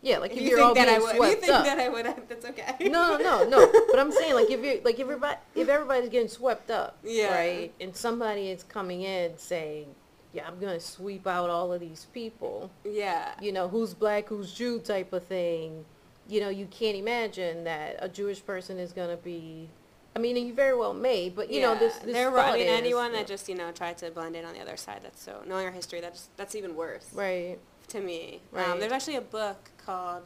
[0.00, 1.16] Yeah, like if if, you think that I would.
[1.16, 1.64] If you think up.
[1.66, 2.06] that I would.
[2.30, 2.88] That's okay.
[2.88, 3.70] no, no, no.
[3.90, 7.34] But I'm saying like if you like if everybody if everybody's getting swept up, Yeah.
[7.34, 9.94] right, and somebody is coming in saying,
[10.32, 13.32] "Yeah, I'm gonna sweep out all of these people," Yeah.
[13.42, 15.84] you know, who's black, who's Jew type of thing.
[16.26, 19.68] You know, you can't imagine that a Jewish person is gonna be.
[20.16, 22.58] I mean, you very well may, but you know, this this There were, thought I
[22.58, 25.00] mean, is, anyone that just you know tried to blend in on the other side.
[25.02, 26.00] That's so knowing our history.
[26.00, 27.58] That's that's even worse right,
[27.88, 28.40] to me.
[28.52, 28.68] Right.
[28.68, 30.22] Um, there's actually a book called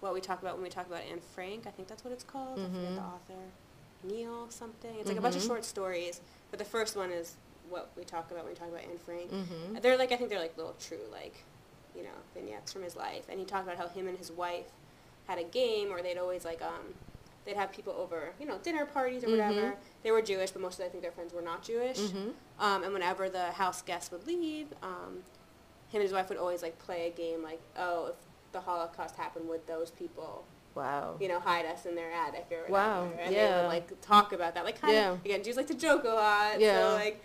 [0.00, 2.22] "What We Talk About When We Talk About Anne Frank." I think that's what it's
[2.24, 2.60] called.
[2.60, 2.94] I forget Mhm.
[2.94, 3.42] the author,
[4.04, 4.94] Neil something.
[5.00, 5.46] It's like a bunch of Mhm.
[5.48, 6.20] short stories,
[6.50, 7.34] but the first one is
[7.68, 9.30] what we talk about when we talk about Anne Frank.
[9.32, 9.80] mm-hmm.
[9.80, 11.34] They're like I think they're like little true like,
[11.96, 14.70] you know, vignettes from his life, and he talked about how him and his wife
[15.26, 16.94] had a game, or they'd always like um,
[17.44, 19.60] they'd have people over, you know, dinner parties or whatever.
[19.72, 19.76] Mhm.
[20.02, 21.98] They were Jewish, but most of I think their friends were not Jewish.
[21.98, 22.30] Mm-hmm.
[22.58, 25.22] Um, and whenever the house guests would leave, um,
[25.88, 28.14] him and his wife would always like play a game like, oh, if
[28.52, 31.16] the Holocaust happened, would those people, Wow.
[31.20, 32.72] you know, hide us in their attic or whatever?
[32.72, 33.60] Wow, And they yeah.
[33.62, 35.10] would like talk about that, like kind Yeah.
[35.12, 36.60] of again, Jews like to joke a lot.
[36.60, 36.90] Yeah.
[36.90, 37.22] So like,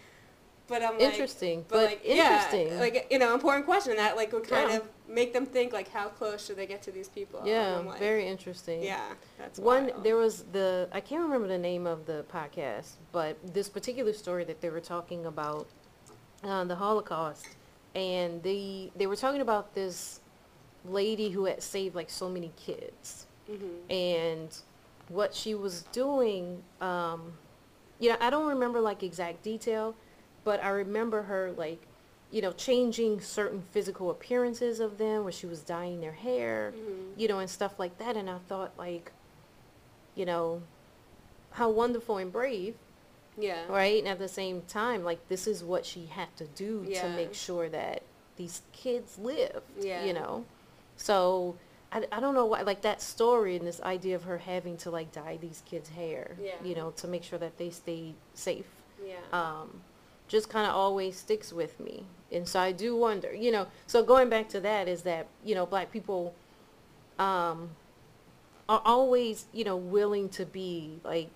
[0.70, 2.68] but I'm like, Interesting, but, but like interesting.
[2.68, 4.78] yeah, like you know, important question that like would kind Yeah.
[4.78, 7.42] of make them think like, how close should they get to these people?
[7.44, 8.84] Yeah, like, very interesting.
[8.84, 9.02] Yeah,
[9.40, 10.04] that's One, wild.
[10.04, 14.44] there was the, I can't remember the name of the podcast, but this particular story
[14.46, 15.68] that they were talking about,
[16.44, 17.48] uh, the Holocaust,
[17.96, 20.20] and they, they were talking about this
[20.86, 23.92] lady who had saved like so many kids, Mhm.
[23.92, 24.56] and
[25.10, 27.34] what she was doing, um,
[28.00, 29.96] you know, I don't remember like exact detail,
[30.50, 31.80] but I remember her like,
[32.32, 37.12] you know, changing certain physical appearances of them, where she was dyeing their hair, Mhm.
[37.16, 38.18] you know, and stuff like that.
[38.18, 39.12] And I thought, like,
[40.16, 40.64] you know,
[41.52, 42.74] how wonderful and brave,
[43.38, 43.64] Yeah.
[43.68, 44.00] right?
[44.00, 47.04] And at the same time, like, this is what she had to do Yeah.
[47.04, 48.02] to make sure that
[48.36, 50.04] these kids lived, Yeah.
[50.04, 50.46] you know?
[50.98, 51.58] So,
[51.92, 54.90] I, I don't know why, like, that story and this idea of her having to,
[54.90, 56.56] like, dye these kids' hair, Yeah.
[56.64, 58.66] you know, to make sure that they stay safe
[59.06, 59.18] Yeah.
[59.32, 59.84] um,
[60.30, 62.06] just kind of always sticks with me.
[62.32, 65.56] And so I do wonder, you know, so going back to that is that, you
[65.56, 66.36] know, black people
[67.18, 67.72] um,
[68.70, 71.30] are always, you know, willing to be like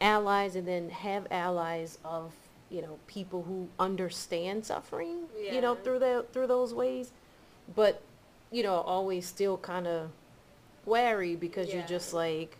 [0.00, 2.32] allies and then have allies of,
[2.68, 5.20] you know, people who understand suffering,
[5.54, 7.10] you know, through that, through those ways.
[7.74, 8.02] But,
[8.52, 10.10] you know, always still kind of
[10.84, 12.58] wary because you're just like,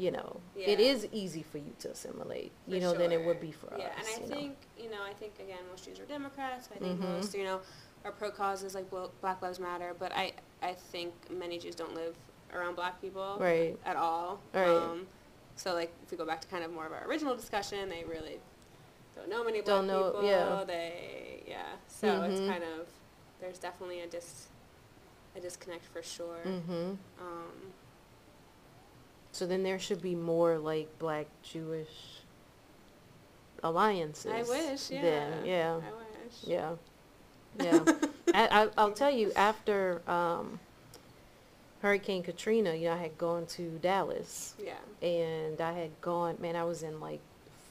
[0.00, 0.86] you know, it Yeah.
[0.92, 3.88] is easy for you to assimilate, For you know, than it would be for yeah,
[3.88, 3.92] us.
[3.98, 4.34] and I you know.
[4.34, 6.68] think you know, I think again, most Jews are Democrats.
[6.74, 7.08] I think Mhm.
[7.16, 7.60] most you know
[8.04, 8.88] are pro causes like
[9.20, 9.94] Black Lives Matter.
[9.98, 10.32] But I
[10.62, 12.16] I think many Jews don't live
[12.54, 13.78] around Black people Right.
[13.84, 14.40] at all.
[14.54, 14.68] Right.
[14.68, 15.06] Um,
[15.56, 18.04] so like if we go back to kind of more of our original discussion, they
[18.04, 18.40] really
[19.14, 20.24] don't know many Black Don't know- people.
[20.24, 20.64] yeah.
[20.64, 21.76] They yeah.
[21.88, 22.48] So it's Mhm.
[22.48, 22.88] kind of
[23.40, 24.48] there's definitely a dis
[25.36, 26.40] a disconnect for sure.
[26.44, 26.94] Mm-hmm.
[27.20, 27.72] Um,
[29.40, 31.88] So then there should be more like black Jewish
[33.62, 34.30] alliances.
[34.30, 34.90] I wish.
[34.90, 35.00] Yeah.
[35.00, 36.34] Then yeah, I wish.
[36.44, 36.70] yeah,
[37.58, 37.84] yeah.
[38.34, 40.60] I, I, I'll tell you after um,
[41.80, 44.74] Hurricane Katrina, you know, I had gone to Dallas Yeah.
[45.08, 46.36] and I had gone.
[46.38, 47.20] Man, I was in like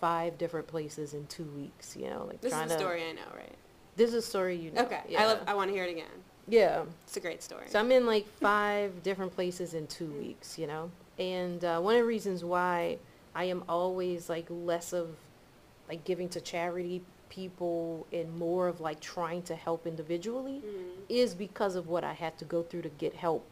[0.01, 1.95] five different places in two weeks.
[1.95, 2.79] You know, like This is a the to.
[2.79, 3.53] story I know, right?
[3.95, 4.81] This is a story you know.
[4.85, 5.01] Okay.
[5.07, 5.21] Yeah.
[5.21, 5.39] I love.
[5.45, 6.07] I want to hear it again.
[6.47, 6.81] yeah.
[7.03, 7.65] It's a great story.
[7.67, 10.89] So I'm in like five different places in two weeks, you know?
[11.19, 12.97] And uh, one of the reasons why
[13.35, 15.09] I am always like less of
[15.87, 21.01] like giving to charity people and more of like trying to help individually Mm.
[21.09, 23.45] is because of what I had to go through to get help,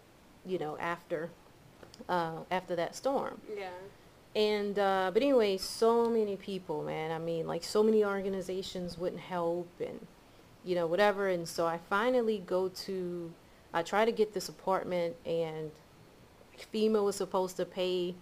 [0.45, 1.29] you know, after,
[2.09, 3.41] uh, after that storm.
[3.55, 3.69] Yeah.
[4.35, 7.11] And, uh, but anyway, so many people, man.
[7.11, 10.05] I mean, like so many organizations wouldn't help and,
[10.63, 11.27] you know, whatever.
[11.27, 13.31] And so I finally go to,
[13.73, 15.71] I try to get this apartment and
[16.73, 18.15] FEMA was supposed to pay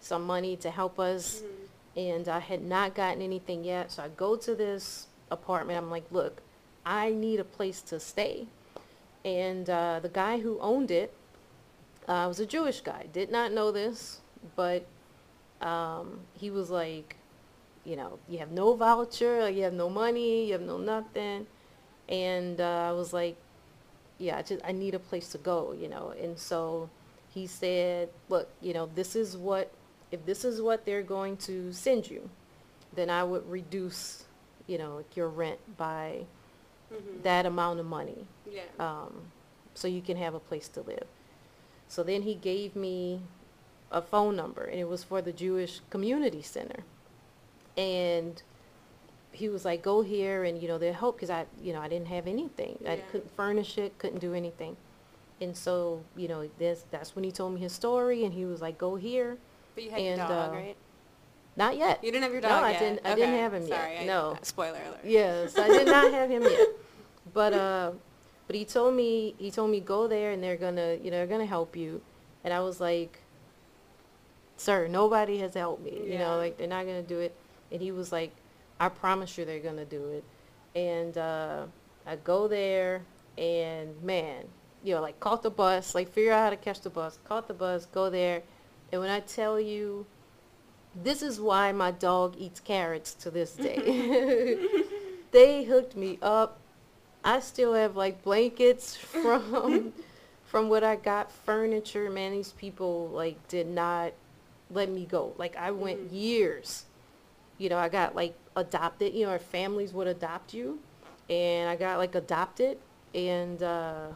[0.00, 1.42] some money to help us.
[1.42, 1.68] Mhm.
[1.96, 3.92] And I had not gotten anything yet.
[3.92, 5.78] So I go to this apartment.
[5.78, 6.42] I'm like, look,
[6.84, 8.48] I need a place to stay.
[9.24, 11.14] And, uh, the guy who owned it,
[12.08, 13.06] uh, was a Jewish guy.
[13.12, 14.20] Did not know this,
[14.56, 14.84] but
[15.60, 17.16] um, he was like,
[17.84, 21.46] you know, you have no voucher, you have no money, you have no nothing.
[22.08, 23.36] And uh, I was like,
[24.18, 26.12] yeah, I just I need a place to go, you know.
[26.20, 26.90] And so
[27.34, 29.72] he said, look, you know, this is what
[30.10, 32.30] if this is what they're going to send you,
[32.94, 34.24] then I would reduce,
[34.68, 36.26] you know, your rent by
[36.92, 37.22] Mhm.
[37.24, 38.62] that amount of money Yeah.
[38.78, 39.32] um,
[39.74, 41.06] so you can have a place to live.
[41.88, 43.22] So then he gave me
[43.90, 46.84] a phone number, and it was for the Jewish Community Center.
[47.76, 48.40] And
[49.32, 51.88] he was like, "Go here, and you know they'll help," because I, you know, I
[51.88, 52.78] didn't have anything.
[52.86, 54.76] I couldn't furnish it, couldn't do anything.
[55.40, 58.62] And so, you know, this that's when he told me his story, and he was
[58.62, 59.36] like, "Go here."
[59.74, 60.76] But you had your and, dog, uh, right?
[61.56, 62.02] Not yet.
[62.02, 63.80] You didn't have your dog no, dog I didn't- I didn't have him yet.
[64.00, 64.36] I- No.
[64.42, 65.00] spoiler alert.
[65.04, 66.68] Yes, I did not have him yet.
[67.32, 67.92] But uh,
[68.46, 71.26] but he told me he told me go there and they're gonna you know they're
[71.26, 72.00] gonna help you,
[72.44, 73.18] and I was like,
[74.56, 75.92] sir, nobody has helped me.
[76.04, 76.18] You Yeah.
[76.28, 77.34] know, like they're not gonna do it.
[77.72, 78.30] And he was like,
[78.78, 80.24] I promise you they're gonna do it.
[80.78, 81.66] And uh,
[82.06, 83.02] I go there
[83.38, 84.44] and man,
[84.84, 87.48] you know, like caught the bus, like figure out how to catch the bus, caught
[87.48, 88.42] the bus, go there,
[88.92, 90.06] and when I tell you.
[90.96, 94.58] This is why my dog eats carrots to this day.
[95.32, 96.60] they hooked me up.
[97.24, 99.92] I still have like blankets from
[100.44, 102.08] from what I got, furniture.
[102.10, 104.12] Man, these people like did not
[104.70, 105.32] let me go.
[105.36, 106.12] Like I went Mhm.
[106.12, 106.84] years.
[107.58, 109.14] You know, I got like adopted.
[109.14, 110.78] You know, our families would adopt you,
[111.28, 112.78] and I got like adopted
[113.14, 114.08] and uh,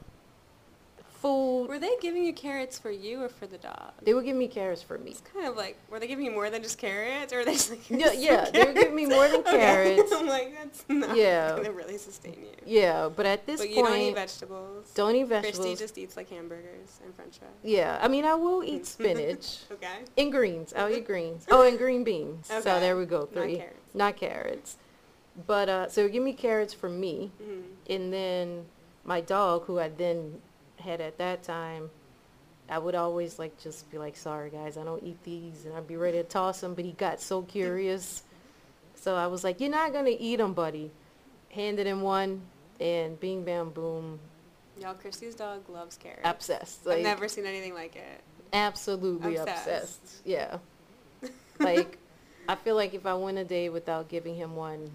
[1.23, 1.67] food.
[1.69, 3.93] Were they giving you carrots for you or for the dog?
[4.03, 5.11] They would give me carrots for me.
[5.13, 7.53] It's kind of like, were they giving you more than just carrots, or were they
[7.55, 7.89] just like?
[7.91, 10.13] Yeah, yeah, they were giving me more than carrots.
[10.13, 11.57] I'm like, that's not Yeah.
[11.57, 12.49] gonna really sustain you.
[12.65, 14.91] Yeah, but at this but you point, don't eat vegetables.
[14.95, 15.59] don't eat vegetables.
[15.67, 17.51] Christy just eats like hamburgers and French fries.
[17.63, 19.59] Yeah, I mean, I will eat spinach.
[19.73, 19.99] Okay.
[20.17, 20.73] And greens.
[20.77, 21.47] I'll eat greens.
[21.51, 22.51] Oh, and green beans.
[22.51, 22.61] Okay.
[22.61, 23.27] So there we go.
[23.27, 23.55] Three.
[23.55, 23.95] Not carrots.
[23.95, 24.77] Not carrots.
[25.47, 27.63] But uh, so give me carrots for me, Mhm.
[27.89, 28.65] and then
[29.05, 30.41] my dog, who I then
[30.81, 31.91] had at that time,
[32.69, 35.87] I would always like just be like, "Sorry guys, I don't eat these," and I'd
[35.87, 36.75] be ready to toss them.
[36.75, 38.23] But he got so curious,
[38.95, 40.91] so I was like, "You're not gonna eat them, buddy."
[41.51, 42.43] Handed him one,
[42.79, 44.21] and bing bam boom,
[44.81, 46.21] Y'all, Christy's dog loves carrots.
[46.25, 46.87] obsessed.
[46.87, 48.21] I've never seen anything like it.
[48.53, 49.67] absolutely Obsessed.
[49.67, 50.17] obsessed.
[50.25, 50.59] Yeah.
[51.59, 51.99] Like,
[52.49, 54.93] I feel like if I went a day without giving him one,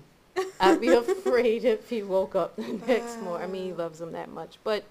[0.62, 3.50] I'd be afraid if he woke up the next morning.
[3.50, 4.58] I mean, he loves them that much.
[4.64, 4.86] But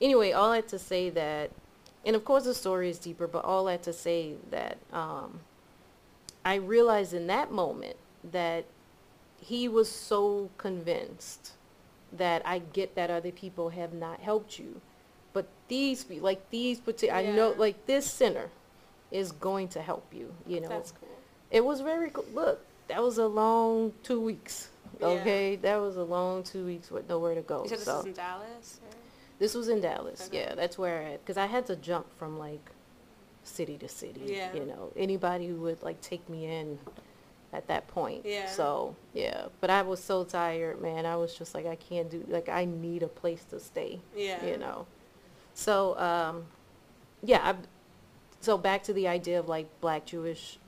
[0.00, 1.50] anyway, all that to say that,
[2.04, 5.40] and of course the story is deeper, but all that to say that um,
[6.44, 8.64] I realized in that moment that
[9.40, 11.52] he was so convinced
[12.12, 14.80] that I get that other people have not helped you.
[15.32, 18.50] But these, like these particular, I know, like this center
[19.10, 20.68] is going to help you, you know.
[20.68, 21.08] That's cool.
[21.50, 22.26] It was very cool.
[22.34, 24.70] Look, that was a long two weeks.
[25.00, 25.06] Yeah.
[25.08, 27.62] Okay, that was a long two weeks with nowhere to go.
[27.62, 28.80] You said this so is in Dallas?
[28.82, 28.96] Or?
[29.38, 30.26] This was in Dallas.
[30.28, 30.40] Okay.
[30.40, 32.70] Yeah, that's where I, because I had to jump from like
[33.44, 34.22] city to city.
[34.26, 34.52] Yeah.
[34.54, 36.78] You know, anybody who would like take me in
[37.52, 38.24] at that point.
[38.24, 38.46] Yeah.
[38.46, 41.06] So yeah, but I was so tired, man.
[41.06, 42.24] I was just like, I can't do.
[42.28, 44.00] Like, I need a place to stay.
[44.14, 44.44] Yeah.
[44.44, 44.86] You know.
[45.54, 46.44] So um,
[47.22, 47.40] yeah.
[47.42, 47.54] I,
[48.40, 50.58] so back to the idea of like Black Jewish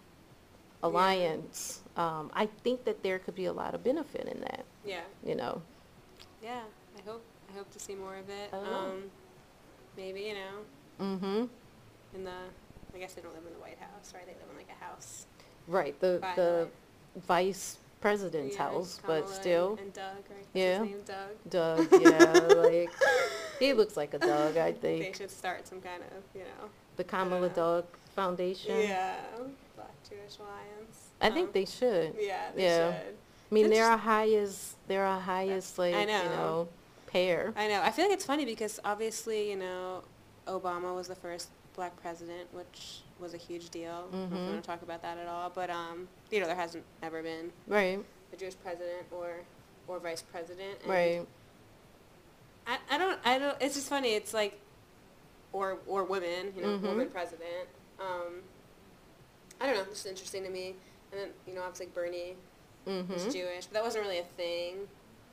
[0.82, 1.82] alliance.
[1.96, 2.18] Yeah.
[2.18, 4.64] Um, I think that there could be a lot of benefit in that.
[4.84, 5.02] Yeah.
[5.24, 5.62] You know.
[6.42, 6.62] Yeah.
[6.96, 8.50] I hope I hope to see more of it.
[8.52, 8.56] I.
[8.56, 9.04] Um,
[9.96, 11.44] maybe you know Mm-hmm.
[12.16, 12.30] in the.
[12.94, 14.26] I guess they don't live in the White House, right?
[14.26, 15.26] They live in like a house.
[15.68, 15.98] Right.
[16.00, 16.68] The by, the
[17.14, 20.46] like, vice president's yeah, house, but still, And, and Doug, right?
[20.54, 20.78] Yeah.
[20.84, 21.88] His name Doug.
[21.88, 22.02] Doug.
[22.02, 22.90] Yeah, like
[23.60, 24.56] he looks like a dog.
[24.56, 26.68] I think They should start some kind of, you know.
[26.96, 27.54] the Kamala know.
[27.54, 27.84] Dog
[28.16, 28.80] Foundation.
[28.80, 29.16] Yeah.
[29.76, 31.10] Black Jewish Alliance.
[31.20, 32.14] I think Um, they should.
[32.18, 32.50] Yeah.
[32.56, 32.92] They yeah.
[32.98, 33.16] should.
[33.50, 34.76] I mean, they're our highest.
[34.88, 36.24] They're our highest, like you know.
[36.24, 36.68] know,
[37.10, 37.52] pair.
[37.56, 37.82] I know.
[37.82, 40.02] I feel like it's funny because obviously, you know,
[40.46, 44.08] Obama was the first black president, which was a huge deal.
[44.12, 46.40] I don't know if we want to talk about that at all, but um, you
[46.40, 47.98] know, there hasn't ever been Right.
[48.32, 49.30] a Jewish president or
[49.88, 50.78] or vice president.
[50.82, 51.26] And Right.
[52.66, 54.58] I, I don't I don't it's just funny it's like
[55.52, 56.82] or or women you know Mhm.
[56.82, 58.42] woman president um
[59.60, 60.76] I don't know it's just interesting to me
[61.10, 62.36] and then you know obviously Bernie
[62.86, 63.12] Mm-hmm.
[63.12, 64.88] was Jewish but that wasn't really a thing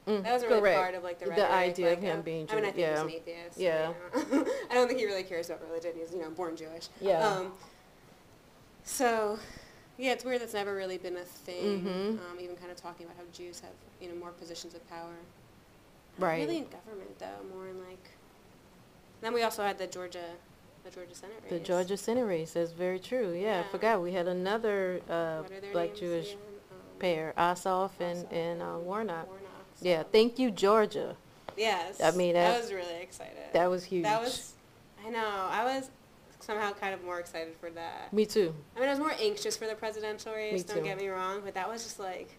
[0.08, 0.80] Mm, that wasn't really correct.
[0.80, 2.72] part of like the The rhetoric, idea of like, him uh, being I mean I
[2.72, 3.02] think he's yeah.
[3.02, 3.94] an atheist Yeah.
[4.16, 4.46] you know.
[4.72, 7.28] I don't think he really cares about religion he's you know born Jewish Yeah.
[7.28, 7.52] um
[8.84, 9.38] so
[9.98, 12.32] yeah it's weird that's never really been a thing Mhm.
[12.32, 15.14] um even kind of talking about how Jews have you know more positions of power
[16.20, 16.40] Right.
[16.40, 18.10] really in government though, more in like.
[19.22, 20.24] Then we also had the Georgia,
[20.84, 21.52] the Georgia Senate race.
[21.52, 23.34] The Georgia Senate race, that's very true.
[23.34, 23.64] Yeah, Yeah.
[23.68, 24.02] I forgot.
[24.02, 26.34] We had another uh, What are their black names Jewish?
[26.34, 26.40] Um,
[26.98, 29.28] pair, Ossoff and, Ossoff and uh, Warnock.
[29.28, 29.47] Warnock,
[29.82, 31.16] Yeah, thank you, Georgia.
[31.56, 32.02] Yes.
[32.02, 33.34] I mean, I that- was really excited.
[33.54, 34.04] That was huge.
[34.04, 34.54] That was.
[35.06, 35.28] I know.
[35.50, 35.90] I was
[36.40, 38.14] somehow kind of more excited for that.
[38.14, 38.54] Me too.
[38.76, 40.64] I mean, I was more anxious for the presidential race.
[40.64, 40.76] too.
[40.76, 42.38] Don't get me wrong, but that was just like,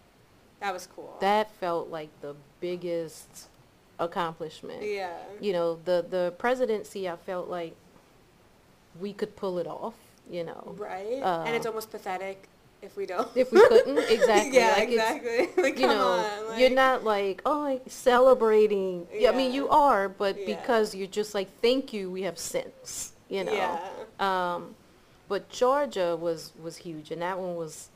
[0.60, 1.16] that was cool.
[1.20, 3.48] That felt like the biggest
[3.98, 4.82] accomplishment.
[4.82, 5.12] Yeah.
[5.40, 7.74] You know, the, the presidency, I felt like
[9.00, 9.94] we could pull it off,
[10.30, 10.74] you know.
[10.78, 11.20] Right.
[11.22, 12.48] Uh, and it's almost pathetic
[12.82, 13.28] if we don't.
[13.34, 14.56] If we couldn't, exactly.
[14.56, 15.48] yeah, like exactly.
[15.62, 16.48] like, you know, on.
[16.48, 19.06] Like, you're not like, oh, like, celebrating.
[19.12, 19.30] Yeah.
[19.30, 20.56] I mean, you are, but Yeah.
[20.56, 23.52] because you're just like, thank you, we have sense, you know.
[23.52, 23.78] Yeah.
[24.20, 24.74] Um,
[25.28, 27.88] but Georgia was was huge, and that one was,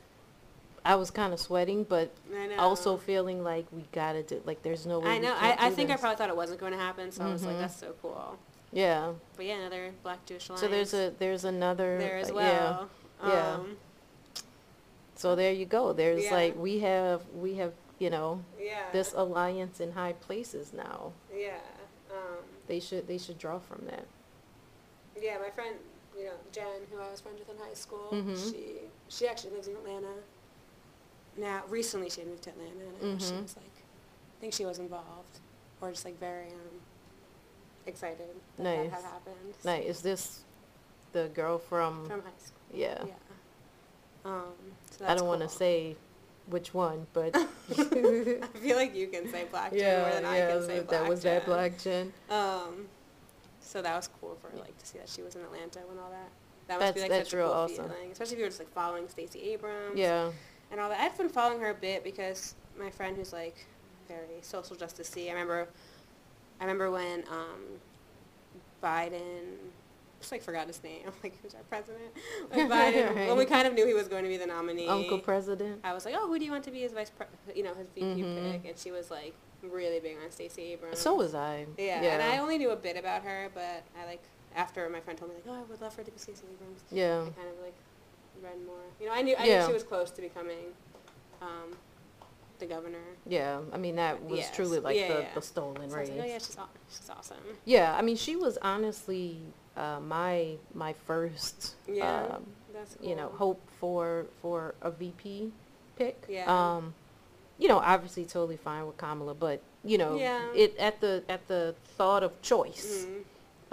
[0.85, 2.13] I was kind of sweating, but
[2.59, 5.11] also feeling like we gotta do, like, there's no way.
[5.11, 5.33] I know.
[5.39, 7.55] I, I think I probably thought it wasn't going to happen, so I was like,
[7.55, 7.59] Mhm.
[7.61, 8.37] that's so cool.
[8.71, 9.13] Yeah.
[9.37, 10.61] But yeah, another Black Jewish alliance.
[10.61, 12.89] So there's a there's another there as uh, well.
[13.23, 13.29] Yeah.
[13.29, 13.57] Yeah.
[15.23, 15.93] So there you go.
[15.93, 16.33] There's Yeah.
[16.39, 18.91] like we have we have you know yeah.
[18.91, 21.13] this alliance in high places now.
[21.33, 21.61] Yeah.
[22.11, 24.05] Um, They should they should draw from that.
[25.27, 25.75] yeah, my friend,
[26.17, 28.35] you know, Jen, who I was friends with in high school, Mhm.
[28.51, 30.15] she she actually lives in Atlanta.
[31.37, 33.43] Now, recently she had moved to Atlanta, and I know she Mhm.
[33.43, 33.77] was like,
[34.35, 35.35] I think she was involved,
[35.79, 36.75] or just like very um,
[37.85, 38.91] excited that Nice.
[38.91, 39.53] that had happened.
[39.63, 40.43] Now, is this
[41.13, 42.05] the girl from?
[42.07, 42.59] From high school.
[42.85, 43.05] yeah.
[43.05, 43.13] Yeah.
[44.25, 44.53] Um,
[44.91, 45.95] so I don't want to say
[46.47, 47.45] which one, but I
[48.59, 51.21] feel like you can say black Jen more than I can say that black was
[51.23, 52.13] that black Jen.
[52.29, 52.87] Um,
[53.59, 56.11] so that was cool for like to see that she was in Atlanta when all
[56.11, 56.29] that.
[56.67, 57.89] That must be like that's such a real cool awesome.
[57.89, 59.97] feeling, especially if you were just like following Stacey Abrams.
[59.97, 60.29] Yeah.
[60.71, 60.99] And all that.
[60.99, 63.65] I've been following her a bit because my friend who's like
[64.07, 65.67] very social justice I remember,
[66.59, 67.79] I remember when um,
[68.81, 69.57] Biden.
[70.23, 71.01] Just like forgot his name.
[71.05, 72.05] I'm like, who's our president?
[72.55, 73.27] Like Biden.
[73.27, 74.87] When we kind of knew he was going to be the nominee.
[74.87, 75.81] Uncle President.
[75.83, 77.73] I was like, oh, who do you want to be his vice, pre- you know,
[77.73, 78.51] his VP Mhm.
[78.53, 78.65] pick?
[78.69, 80.99] And she was like really big on Stacey Abrams.
[80.99, 81.65] So was I.
[81.77, 84.23] Yeah, and I only knew a bit about her, but I like
[84.55, 86.43] after my friend told me like, oh, I would love for her to be Stacey
[86.53, 86.79] Abrams.
[86.89, 87.21] Yeah.
[87.27, 87.75] I kind of like
[88.41, 88.75] read more.
[89.01, 89.59] You know, I knew I Yeah.
[89.61, 90.71] knew she was close to becoming
[91.41, 91.75] um,
[92.59, 93.03] the governor.
[93.27, 93.59] Yeah.
[93.73, 94.55] I mean, that was Yes.
[94.55, 95.33] truly like Yeah, the, yeah.
[95.35, 96.09] the stolen So race.
[96.09, 96.57] like, oh yeah, she's,
[96.89, 97.37] she's awesome.
[97.65, 99.41] Yeah, I mean, she was honestly
[99.77, 103.09] uh, my my first, Yeah, um, that's cool.
[103.09, 105.51] you know, hope for for a VP
[105.97, 106.23] pick.
[106.29, 106.45] Yeah.
[106.47, 106.93] Um,
[107.59, 110.41] you know, obviously totally fine with Kamala, but you know, Yeah.
[110.55, 113.05] it at the at the thought of choice.
[113.05, 113.23] Mhm.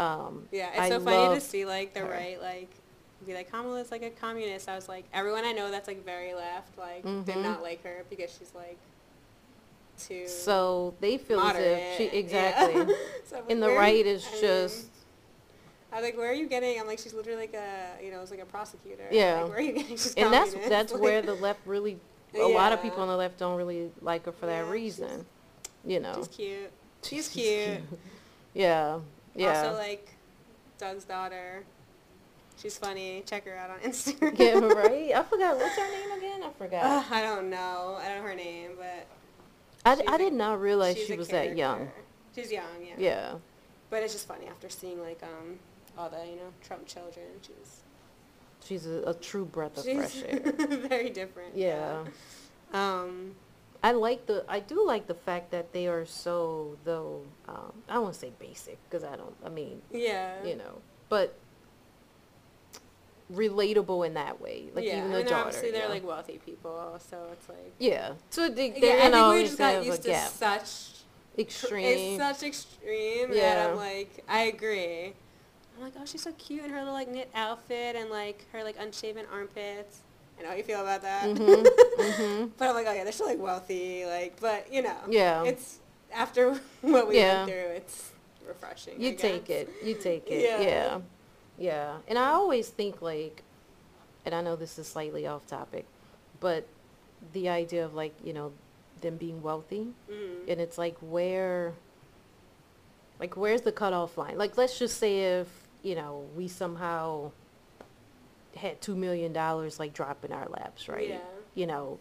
[0.03, 2.11] Um, Yeah, it's I so funny to see like the her.
[2.11, 2.70] right like
[3.26, 4.68] be like Kamala's like a communist.
[4.68, 7.42] I was like everyone I know that's like very left like did Mhm.
[7.42, 8.78] not like her because she's like
[9.98, 11.66] too So they feel moderate.
[11.66, 12.20] as if she Yeah.
[12.20, 12.74] exactly,
[13.26, 14.86] So I'm like, and the right is I mean, just
[15.93, 16.78] I was like, where are you getting?
[16.80, 19.05] I'm like, she's literally like a, you know, it's like a prosecutor.
[19.11, 19.41] Yeah.
[19.43, 19.97] Like, where are you getting?
[19.97, 20.68] She's and that's communist.
[20.70, 21.99] that's Like, where the left really
[22.34, 24.72] a lot of people on the left don't really like her for that Yeah, she's-
[24.72, 25.26] reason.
[25.84, 26.70] You know, She's cute.
[27.03, 27.80] She's, She's cute.
[28.55, 28.99] Yeah,
[29.34, 29.62] yeah.
[29.62, 30.09] Also, like,
[30.78, 31.64] Doug's daughter.
[32.61, 33.22] She's funny.
[33.26, 34.38] Check her out on Instagram.
[34.38, 35.12] yeah, right.
[35.14, 36.43] I forgot what's her name again.
[36.43, 36.84] I forgot.
[36.84, 37.97] Ugh, I don't know.
[37.99, 39.07] I don't know her name, but
[39.86, 41.91] I, she's I a- did not realize she was that young.
[42.34, 42.95] She's young, yeah.
[42.99, 43.32] Yeah,
[43.88, 45.59] But it's just funny after seeing like um
[45.97, 47.26] all the you know Trump children.
[47.43, 47.82] She's
[48.64, 50.41] she's a, a true breath of fresh air.
[50.88, 51.57] very different.
[51.57, 52.05] Yeah.
[52.72, 53.32] Um.
[53.82, 57.95] I like the I do like the fact that they are so though um, I
[57.95, 60.45] don't say basic because I don't I mean Yeah.
[60.45, 61.34] you know but
[63.32, 64.99] relatable in that way like yeah.
[64.99, 65.88] even I mean, daughter obviously they're yeah.
[65.88, 67.72] like wealthy people, so it's like.
[67.78, 70.70] yeah so they, Yeah, they're I gonna think we just got used to gap such
[71.38, 75.14] extreme It's such extreme that I'm like, I agree.
[75.81, 78.62] I'm like, oh, she's so cute in her little like knit outfit and like her
[78.62, 80.01] like unshaven armpits.
[80.39, 81.24] I know how you feel about that.
[81.28, 81.64] Mhm,
[81.99, 82.51] mhm.
[82.59, 85.45] But I'm like, oh yeah, they're still like wealthy, like, but you know, Yeah.
[85.45, 85.78] it's
[86.12, 87.45] after what we Yeah.
[87.47, 88.11] went through, it's
[88.47, 89.01] refreshing.
[89.01, 89.70] You take it.
[89.83, 90.43] You take it.
[90.43, 90.61] Yeah.
[90.61, 91.01] Yeah.
[91.59, 91.97] yeah.
[92.09, 93.43] And I always think like,
[94.26, 95.87] and I know this is slightly off topic,
[96.41, 96.66] but
[97.33, 98.53] the idea of like, you know,
[99.01, 99.89] them being wealthy.
[100.11, 100.47] Mhm.
[100.49, 101.72] And it's like where,
[103.18, 104.37] like where's the cutoff line?
[104.37, 107.31] Like let's just say if you know we somehow
[108.57, 111.09] had two million dollars like drop in our laps, right?
[111.11, 111.18] Yeah.
[111.55, 111.99] You know,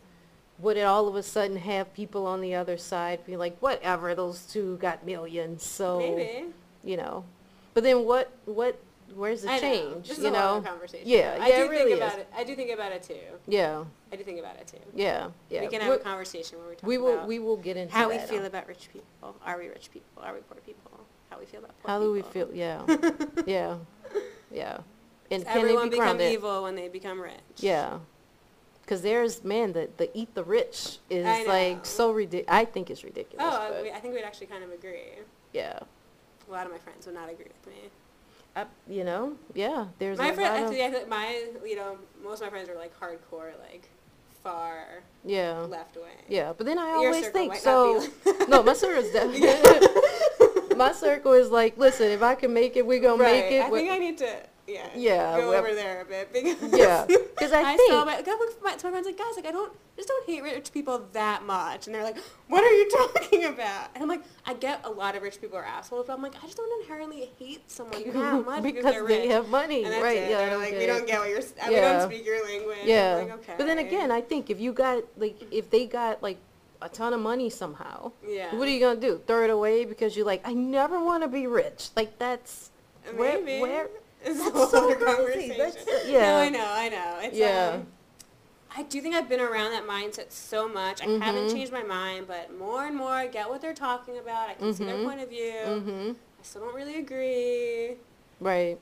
[0.59, 4.13] would it all of a sudden have people on the other side be like, whatever,
[4.15, 6.45] those two got millions, so Maybe.
[6.83, 7.23] you know.
[7.73, 8.31] But then what?
[8.45, 8.79] What?
[9.15, 10.07] Where's the I change?
[10.07, 10.61] This is you a know?
[10.63, 11.07] conversation.
[11.07, 11.97] Yeah, I do it really think is.
[11.97, 12.27] about it.
[12.35, 13.15] I do think about it too.
[13.47, 14.77] Yeah, I do think about it too.
[14.93, 15.61] yeah, yeah.
[15.61, 17.13] We can have We're- a conversation where we talk we will.
[17.15, 19.35] about We will get into how we feel about rich people.
[19.45, 20.21] Are we rich people?
[20.23, 20.91] Are we poor people?
[21.29, 22.47] How we feel about poor How do we people.
[22.47, 22.55] feel?
[22.55, 22.81] Yeah,
[23.45, 23.75] yeah,
[24.51, 24.77] yeah.
[25.31, 26.31] And can everyone it be become grounded?
[26.33, 27.33] evil when they become rich?
[27.57, 27.99] Yeah.
[28.81, 31.49] Because there's, man, the, the eat the rich is I know.
[31.49, 32.47] like so ridiculous.
[32.49, 33.45] I think it's ridiculous.
[33.47, 35.19] Oh, I, but we- I think we'd actually kind of agree.
[35.53, 35.77] yeah.
[36.47, 37.89] A lot of my friends would not agree with me.
[38.55, 41.75] I, you know, yeah, there's my a friend, lot actually, of, I think my, you
[41.75, 43.87] know, most of my friends are like hardcore, like
[44.43, 46.05] far yeah, left wing.
[46.27, 46.53] yeah.
[46.57, 49.03] But then I Your always circle think, might so, not be like no, my circle
[49.03, 49.41] is definitely,
[50.79, 53.43] my circle is like, listen, if I can make it, we're going to right.
[53.45, 53.61] make it.
[53.63, 54.35] I think I need to,
[54.67, 58.05] yeah, Yeah, go well- over there a bit because yeah, because I, I, think, saw
[58.05, 60.41] my, got with my, to my friends like, guys, like I don't, just don't hate
[60.43, 62.17] rich people that much, and they're like,
[62.47, 63.89] what are you talking about?
[63.93, 66.35] And I'm like, I get a lot of rich people are assholes, but I'm like,
[66.41, 69.31] I just don't inherently hate someone that much because, because they're they rich.
[69.31, 70.17] have money, and that's right?
[70.17, 70.29] it.
[70.29, 72.25] Yeah, I they're don't like, get we don't get what you're, s- we don't speak
[72.25, 72.77] your language.
[72.85, 73.15] Yeah.
[73.15, 73.53] Like, okay.
[73.57, 76.37] But then again, I think if you got like if they got like
[76.81, 78.55] a ton of money somehow, yeah.
[78.55, 79.21] what are you gonna do?
[79.27, 81.89] Throw it away because you're like, I never want to be rich.
[81.95, 82.71] Like that's
[83.15, 83.61] where Maybe.
[83.61, 83.89] where
[84.25, 85.49] It's That's so crazy.
[85.57, 86.37] That's- No, yeah.
[86.37, 87.19] I know, I know.
[87.21, 87.71] It's, Yeah.
[87.75, 87.87] um,
[88.75, 91.01] I do think I've been around that mindset so much.
[91.01, 91.53] I haven't Mhm.
[91.53, 94.49] changed my mind, but more and more I get what they're talking about.
[94.49, 95.05] I can see their Mhm.
[95.05, 95.53] point of view.
[95.65, 96.09] mm-hmm.
[96.11, 97.95] I still don't really agree.
[98.41, 98.77] right.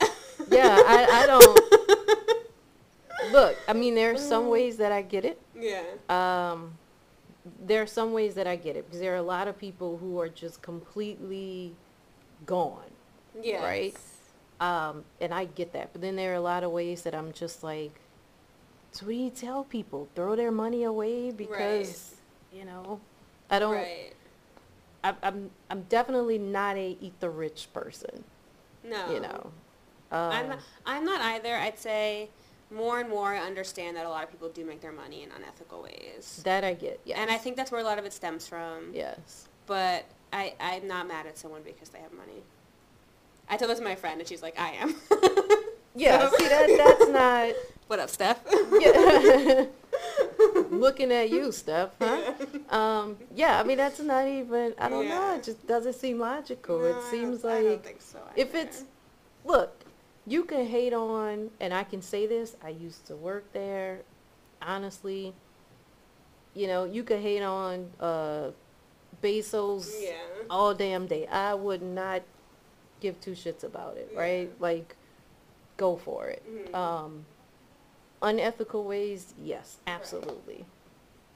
[0.50, 1.60] Yeah, I, I don't
[3.32, 3.56] look.
[3.68, 5.40] I mean, there are some ways that I get it.
[5.54, 5.82] Yeah.
[6.08, 6.72] Um,
[7.64, 9.98] there are some ways that I get it because there are a lot of people
[9.98, 11.74] who are just completely
[12.46, 12.90] gone.
[13.40, 13.64] Yeah.
[13.64, 13.96] Right?
[14.60, 15.92] Um, and I get that.
[15.92, 18.00] But then there are a lot of ways that I'm just like,
[18.92, 20.08] so what do you tell people?
[20.14, 22.16] Throw their money away because,
[22.52, 23.00] you know,
[23.50, 24.12] I don't, Right.
[25.04, 28.24] I, I'm, I'm definitely not a eat the rich person,
[28.82, 29.12] No.
[29.12, 29.52] you know.
[30.30, 31.54] I'm Um, not, I'm not either.
[31.56, 32.30] I'd say
[32.70, 35.30] more and more I understand that a lot of people do make their money in
[35.32, 36.40] unethical ways.
[36.44, 37.16] that I get, yes.
[37.18, 38.90] And I think that's where a lot of it stems from.
[38.92, 39.48] Yes.
[39.66, 42.42] But I, I'm not mad at someone because they have money.
[43.48, 44.94] I told this to my friend, and she's like, I am.
[45.94, 47.48] Yeah, So- see, that, that's not,
[47.88, 48.38] what up, Steph?
[48.78, 49.64] yeah.
[50.70, 52.34] looking at you, Steph, huh?
[52.70, 55.36] Um, yeah, I mean, that's not even, I don't know, Yeah.
[55.36, 56.78] it just doesn't seem logical.
[56.78, 58.58] No, it seems don't- I don't like, think so if either.
[58.68, 58.84] it's,
[59.44, 59.74] look,
[60.28, 64.00] you can hate on, and I can say this, I used to work there,
[64.60, 65.32] honestly,
[66.54, 68.50] you know, you could hate on, uh,
[69.22, 70.12] Bezos Yeah.
[70.50, 71.26] all damn day.
[71.26, 72.22] I would not
[73.00, 74.50] give two shits about it, right?
[74.60, 74.94] Like,
[75.76, 76.42] go for it.
[76.46, 76.74] Mhm.
[76.74, 77.26] Um,
[78.22, 80.66] unethical ways, yes, absolutely.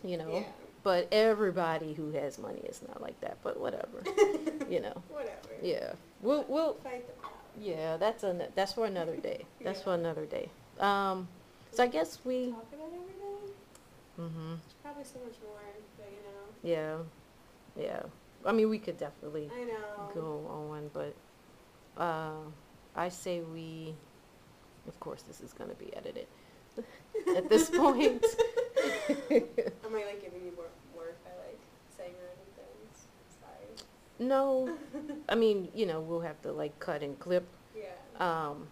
[0.04, 0.44] You know, Yeah.
[0.82, 3.38] but everybody who has money is not like that.
[3.42, 4.02] But whatever,
[4.68, 5.02] you know.
[5.08, 5.48] Whatever.
[5.62, 7.32] Yeah, we'll we'll Fight the power.
[7.60, 7.96] Yeah.
[7.96, 9.44] That's a that's for another day.
[9.62, 9.84] That's Yeah.
[9.84, 10.50] for another day.
[10.78, 11.28] Um,
[11.72, 12.50] so I guess we.
[12.52, 13.54] Talk about everything?
[14.18, 14.58] Mhm.
[14.60, 15.60] There's probably so much more,
[15.98, 17.06] but you know.
[17.76, 18.02] Yeah, yeah.
[18.44, 20.10] I mean, we could definitely I know.
[20.14, 21.14] go on, but
[22.00, 22.40] uh,
[22.96, 23.94] I say we.
[24.88, 26.26] Of course, this is going to be edited
[27.36, 28.24] at this point.
[29.30, 30.66] Am I like giving you more
[30.96, 31.58] work by like
[31.96, 33.06] saying random things?
[33.40, 33.86] Sorry.
[34.28, 34.72] No,
[35.28, 37.46] I mean, you know, we'll have to like cut and clip.
[37.76, 37.84] Yeah.
[38.18, 38.66] Um,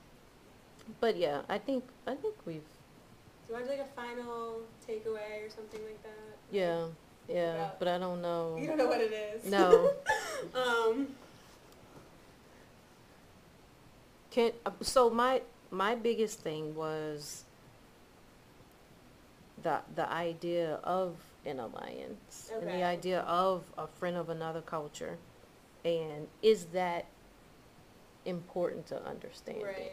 [1.00, 4.62] but yeah, I think I think we've Do you want to do like a final
[4.86, 6.36] takeaway or something like that?
[6.50, 6.86] yeah
[7.28, 7.70] yeah, Yeah.
[7.78, 8.58] but I don't know.
[8.60, 9.44] You don't know what it is.
[9.50, 9.90] No.
[10.54, 11.08] um.
[14.30, 17.44] Can uh, so my my biggest thing was
[19.62, 21.16] the the idea of
[21.46, 22.76] an alliance and Okay.
[22.78, 25.18] the idea of a friend of another culture,
[25.84, 27.06] and is that
[28.24, 29.64] important to understanding?
[29.64, 29.92] Right.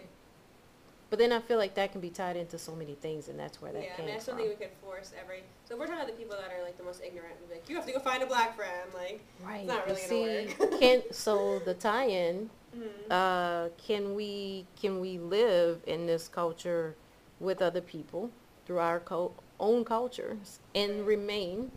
[1.10, 3.62] But then I feel like that can be tied into so many things, and that's
[3.62, 4.44] where that yeah, I came mean, I still from.
[4.44, 5.44] think we could force every.
[5.64, 7.70] So if we're talking about the people that are like the most ignorant, be like,
[7.70, 8.92] you have to go find a black friend.
[8.94, 9.66] Like, right.
[9.66, 10.80] not you really gonna see, work.
[10.80, 12.82] can so the tie-in mhm.
[13.10, 16.96] uh, can we can we live in this culture
[17.40, 18.30] with other people
[18.66, 19.32] through our co-
[19.62, 21.08] own cultures and Right.
[21.08, 21.72] remain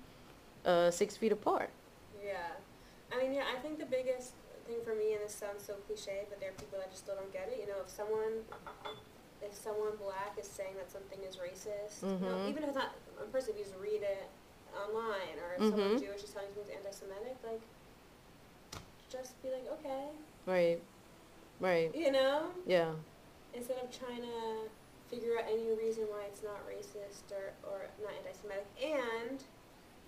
[0.67, 1.71] uh, six feet apart?
[2.25, 2.35] yeah.
[3.13, 4.35] I mean, yeah, I think the biggest
[4.67, 7.17] thing for me, and this sounds so cliche, but there are people that just still
[7.17, 7.59] don't get it.
[7.61, 8.45] You know, if someone,
[9.43, 12.49] if someone black is saying that something is racist, you know, Mhm.
[12.49, 14.29] even if it's not in person, if you just read it
[14.77, 16.01] online, or if someone Mhm.
[16.01, 17.63] Jewish is telling you something's anti-Semitic, like,
[19.09, 20.11] just be like, okay,
[20.47, 20.81] Right.
[21.59, 21.95] Right.
[21.95, 22.95] you know, Yeah.
[23.53, 24.71] instead of trying to
[25.09, 28.67] figure out any reason why it's not racist or, or not anti-Semitic.
[28.81, 29.43] And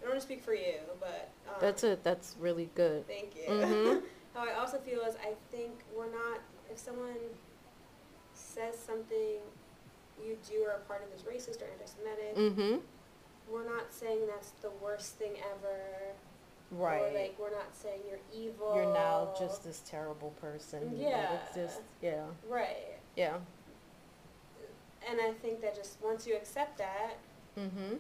[0.03, 2.03] I don't want to speak for you, but um, That's it.
[2.03, 3.07] That's really good.
[3.07, 3.43] Thank you.
[3.49, 4.03] Mhm.
[4.35, 7.15] How I also feel is I think we're not, if someone
[8.35, 9.39] says something
[10.25, 12.77] you do or a part of is racist or anti-Semitic, Mm-hmm.
[13.53, 15.77] we're not saying that's the worst thing ever.
[16.77, 17.15] Or Right.
[17.15, 18.75] like we're not saying you're evil.
[18.75, 20.91] You're now just this terrible person.
[20.97, 21.37] Yeah.
[21.55, 22.25] Just yeah.
[22.49, 22.99] right.
[23.15, 23.37] Yeah.
[25.09, 27.19] And I think that just once you accept that,
[27.59, 27.97] Mm-hmm.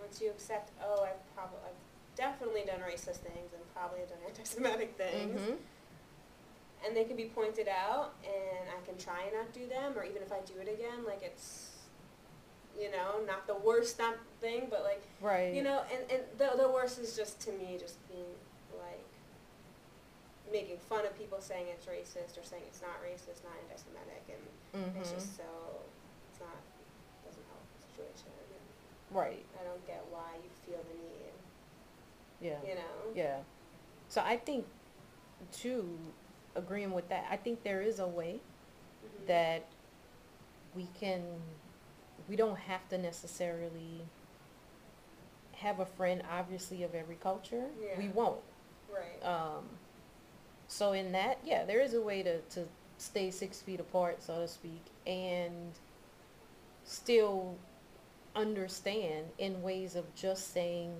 [0.00, 4.18] Once you accept, oh, I've probably, I've definitely done racist things and probably have done
[4.26, 6.86] anti-Semitic things, Mm-hmm.
[6.86, 10.04] and they can be pointed out, and I can try and not do them, or
[10.04, 11.70] even if I do it again, like it's,
[12.78, 15.52] you know, not the worst not thing, but like, Right.
[15.54, 18.30] you know, and, and the, the worst is just to me just being
[18.78, 19.02] like
[20.52, 24.42] making fun of people saying it's racist or saying it's not racist, not anti-Semitic, and
[24.76, 25.00] Mm-hmm.
[25.00, 25.48] it's just so,
[26.30, 26.60] it's not,
[27.24, 28.28] doesn't help the situation.
[28.52, 28.62] And
[29.10, 29.44] right.
[29.60, 32.58] I don't get why you feel the need, Yeah.
[32.68, 33.12] you know?
[33.14, 33.38] Yeah.
[34.08, 34.66] So I think,
[35.52, 35.98] too,
[36.54, 38.40] agreeing with that, I think there is a way
[39.04, 39.26] Mhm.
[39.26, 39.64] that
[40.74, 41.42] we can,
[42.28, 44.06] we don't have to necessarily
[45.52, 47.68] have a friend, obviously, of every culture.
[47.80, 47.98] Yeah.
[47.98, 48.42] We won't.
[48.90, 49.24] Right.
[49.24, 49.68] Um,
[50.68, 52.68] so in that, yeah, there is a way to, to
[52.98, 55.72] stay six feet apart, so to speak, and
[56.84, 57.56] still
[58.36, 60.94] understand in ways of just saying,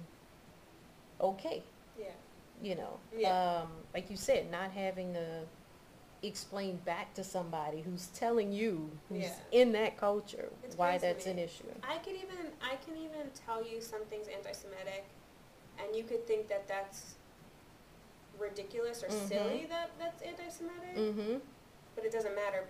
[1.21, 1.63] okay,
[1.99, 2.07] yeah.
[2.63, 3.63] you know, Yeah.
[3.63, 5.43] um, like you said, not having to
[6.23, 9.37] explain back to somebody who's telling you who's Yeah.
[9.53, 11.73] in that culture It's why that's an issue.
[11.85, 15.05] I could even I can even tell you something's anti-Semitic,
[15.79, 17.15] and you could think that that's
[18.37, 19.29] ridiculous or Mhm.
[19.29, 21.39] silly that that's anti-Semitic, Mm-hmm.
[21.95, 22.67] but it doesn't matter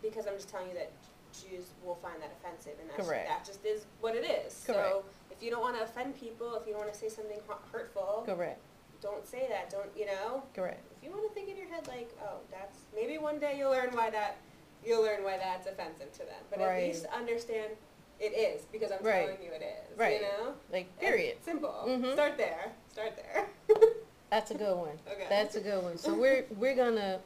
[0.00, 0.90] because I'm just telling you that
[1.32, 3.28] Jews will find that offensive, and that's Correct.
[3.28, 4.52] that just is what it is.
[4.52, 7.38] So if you don't want to offend people, if you don't want to say something
[7.72, 8.60] hurtful, Correct.
[9.00, 9.70] don't say that.
[9.70, 10.42] Don't you know?
[10.54, 10.80] Correct.
[10.98, 13.70] If you want to think in your head like, oh, that's maybe one day you'll
[13.70, 14.36] learn why that
[14.84, 16.42] you'll learn why that's offensive to them.
[16.50, 17.72] But at least understand
[18.20, 19.26] it is because I'm Right.
[19.26, 19.98] telling you it is.
[19.98, 20.20] Right.
[20.20, 20.54] You know?
[20.72, 21.36] Like, And period.
[21.44, 21.84] Simple.
[21.86, 22.12] Mhm.
[22.14, 22.72] Start there.
[22.90, 23.48] Start there.
[24.30, 24.98] That's a good one.
[25.10, 25.26] Okay.
[25.28, 25.98] That's a good one.
[25.98, 27.20] So we're we're gonna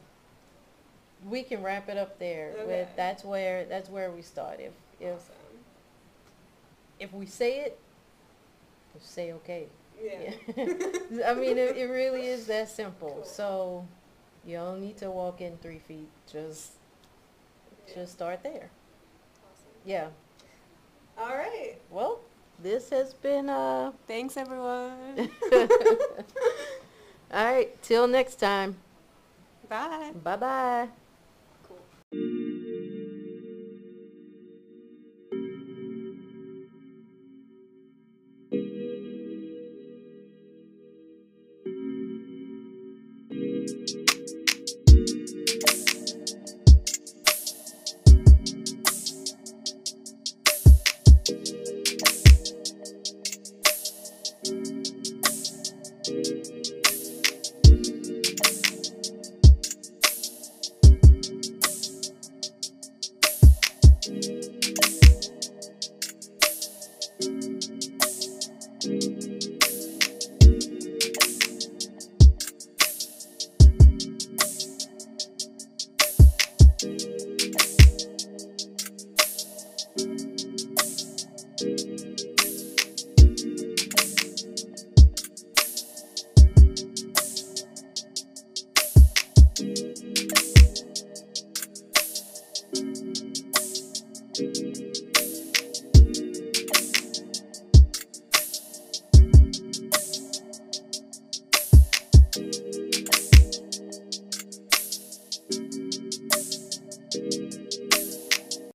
[1.25, 2.65] we can wrap it up there Okay.
[2.67, 4.59] with that's where that's where we start.
[4.59, 5.35] If if awesome.
[6.99, 7.79] if we say it,
[8.93, 9.67] we say okay.
[10.01, 10.31] Yeah.
[11.27, 13.09] I mean, it, it really is that simple.
[13.15, 13.23] Cool.
[13.23, 13.87] So
[14.45, 16.09] you don't need to walk in three feet.
[16.31, 16.73] Just
[17.87, 17.95] Yeah.
[17.95, 18.69] just start there.
[19.41, 19.73] Awesome.
[19.85, 20.07] Yeah.
[21.17, 21.75] All right.
[21.89, 22.19] Well,
[22.61, 23.91] this has been uh.
[24.07, 25.29] Thanks, everyone.
[27.31, 27.81] All right.
[27.81, 28.77] Till next time.
[29.69, 30.11] Bye.
[30.23, 30.35] Bye.
[30.37, 30.89] Bye